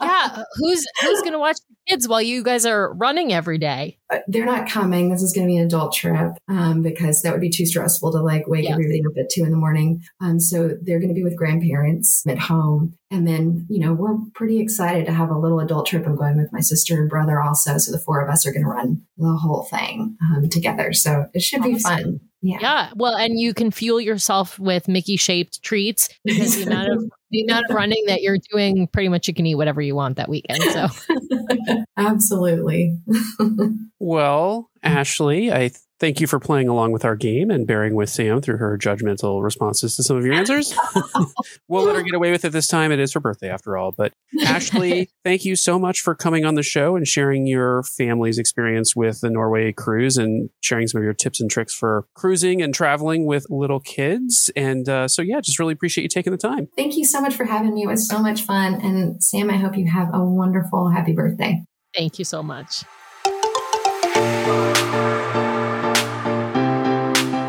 [0.00, 3.98] Yeah, who's who's going to watch the kids while you guys are running every day?
[4.10, 5.10] Uh, they're not coming.
[5.10, 7.87] This is going to be an adult trip um, because that would be too stressful
[7.88, 8.72] to like wake Yes.
[8.72, 10.00] everybody up at two in the morning.
[10.20, 12.94] Um, so they're going to be with grandparents at home.
[13.10, 16.06] And then, you know, we're pretty excited to have a little adult trip.
[16.06, 17.78] I'm going with my sister and brother also.
[17.78, 20.92] So the four of us are going to run the whole thing um, together.
[20.92, 22.20] So it should be fun.
[22.40, 22.58] Yeah.
[22.60, 27.04] Yeah, well, and you can fuel yourself with Mickey shaped treats because the amount of
[27.32, 30.18] the amount of running that you're doing, pretty much you can eat whatever you want
[30.18, 30.62] that weekend.
[30.62, 30.86] So
[31.96, 32.96] Absolutely.
[34.00, 35.70] Well, Ashley, I
[36.00, 39.42] thank you for playing along with our game and bearing with Sam through her judgmental
[39.42, 40.74] responses to some of your answers.
[41.68, 42.92] we'll let her get away with it this time.
[42.92, 43.92] It is her birthday after all.
[43.92, 44.12] But
[44.46, 48.94] Ashley, thank you so much for coming on the show and sharing your family's experience
[48.94, 52.74] with the Norway cruise and sharing some of your tips and tricks for cruising and
[52.74, 54.50] traveling with little kids.
[54.56, 56.68] And uh, so, yeah, just really appreciate you taking the time.
[56.76, 57.82] Thank you so much for having me.
[57.82, 58.74] It was so much fun.
[58.74, 61.64] And Sam, I hope you have a wonderful, happy birthday.
[61.94, 62.84] thank you so much.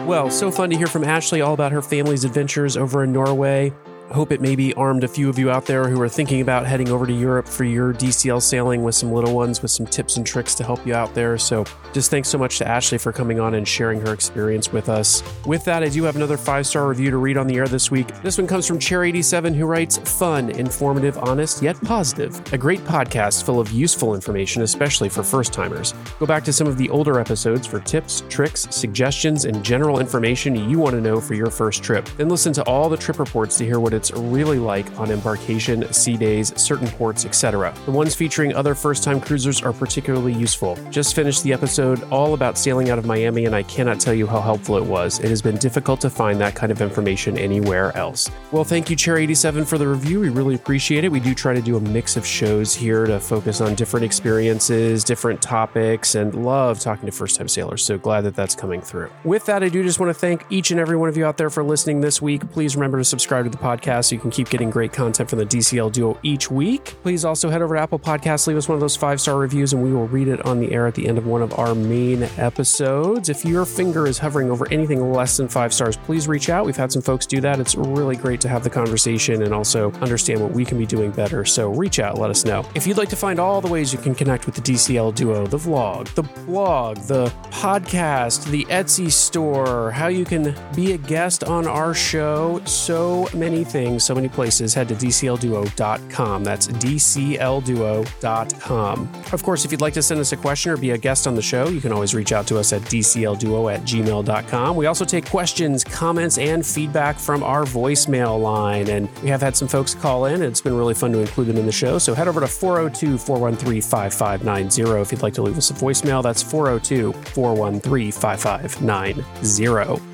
[0.06, 3.74] Well, so fun to hear from Ashley all about her family's adventures over in Norway.
[4.12, 6.89] Hope it maybe armed a few of you out there who are thinking about heading
[6.89, 10.26] over to Europe for your DCL sailing with some little ones with some tips and
[10.26, 11.38] tricks to help you out there.
[11.38, 14.89] So, just thanks so much to Ashley for coming on and sharing her experience with
[14.89, 15.22] us.
[15.45, 17.91] With that, I do have another five star review to read on the air this
[17.91, 18.07] week.
[18.24, 22.41] This one comes from Chair87, who writes Fun, informative, honest, yet positive.
[22.51, 25.93] A great podcast full of useful information, especially for first timers.
[26.18, 30.55] Go back to some of the older episodes for tips, tricks, suggestions, and general information
[30.68, 32.10] you want to know for your first trip.
[32.18, 36.16] Then listen to all the trip reports to hear what really like on embarkation, sea
[36.16, 37.74] days, certain ports, etc.
[37.86, 40.78] The ones featuring other first time cruisers are particularly useful.
[40.89, 44.26] Just finished the episode all about sailing out of Miami, and I cannot tell you
[44.28, 45.20] how helpful it was.
[45.20, 48.30] It has been difficult to find that kind of information anywhere else.
[48.52, 50.20] Well, thank you, Chair87, for the review.
[50.20, 51.12] We really appreciate it.
[51.12, 55.04] We do try to do a mix of shows here to focus on different experiences,
[55.04, 57.84] different topics, and love talking to first time sailors.
[57.84, 59.10] So glad that that's coming through.
[59.24, 61.38] With that, I do just want to thank each and every one of you out
[61.38, 62.50] there for listening this week.
[62.52, 65.40] Please remember to subscribe to the podcast so you can keep getting great content from
[65.40, 66.96] the DCL Duo each week.
[67.02, 69.74] Please also head over to Apple Podcasts, leave us one of those five star reviews,
[69.74, 71.74] and we will read it on the air at the end of one of our
[71.74, 73.30] main episodes.
[73.30, 76.66] If your finger is hovering over anything less than five stars, please reach out.
[76.66, 77.60] We've had some folks do that.
[77.60, 81.12] It's really great to have the conversation and also understand what we can be doing
[81.12, 81.46] better.
[81.46, 82.66] So reach out, let us know.
[82.76, 85.48] If you'd like to find all the ways you can connect with the DCL Duo,
[85.48, 91.44] the vlog, the blog, the podcast, the Etsy store, how you can be a guest
[91.44, 96.43] on our show, so many things, so many places, head to DCLDuo.com.
[96.43, 99.09] That's DCLDuo.com.
[99.32, 101.36] Of course, if you'd like to send us a question or be a guest on
[101.36, 104.75] the show, you can always reach out to us at DCLDuo at gmail.com.
[104.75, 108.89] We also take questions, comments, and feedback from our voicemail line.
[108.89, 111.47] And we have had some folks call in, and it's been really fun to include
[111.47, 111.97] them in the show.
[111.97, 116.23] So head over to 402 413 5590 if you'd like to leave us a voicemail.
[116.23, 119.23] That's 402 413 5590.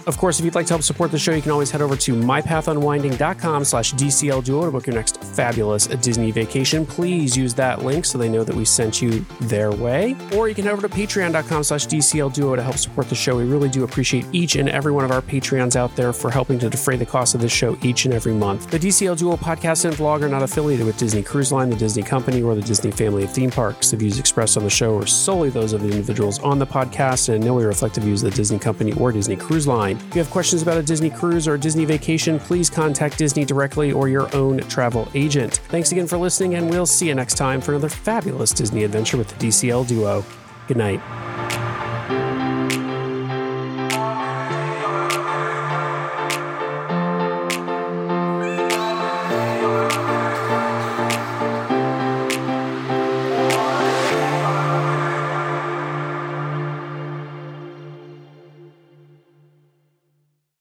[0.07, 1.95] Of course, if you'd like to help support the show, you can always head over
[1.95, 6.85] to mypathunwinding.com slash DCL Duo to book your next fabulous Disney vacation.
[6.85, 10.15] Please use that link so they know that we sent you their way.
[10.35, 13.37] Or you can head over to patreon.com slash DCL Duo to help support the show.
[13.37, 16.59] We really do appreciate each and every one of our Patreons out there for helping
[16.59, 18.69] to defray the cost of this show each and every month.
[18.71, 22.03] The DCL Duo podcast and vlog are not affiliated with Disney Cruise Line, the Disney
[22.03, 23.91] Company, or the Disney family of theme parks.
[23.91, 27.29] The views expressed on the show are solely those of the individuals on the podcast
[27.29, 29.97] and no way reflect the views of the Disney Company or Disney Cruise Line.
[29.97, 33.45] If you have questions about a Disney cruise or a Disney vacation, please contact Disney
[33.45, 35.57] directly or your own travel agent.
[35.67, 39.17] Thanks again for listening, and we'll see you next time for another fabulous Disney adventure
[39.17, 40.23] with the DCL Duo.
[40.69, 41.01] Good night.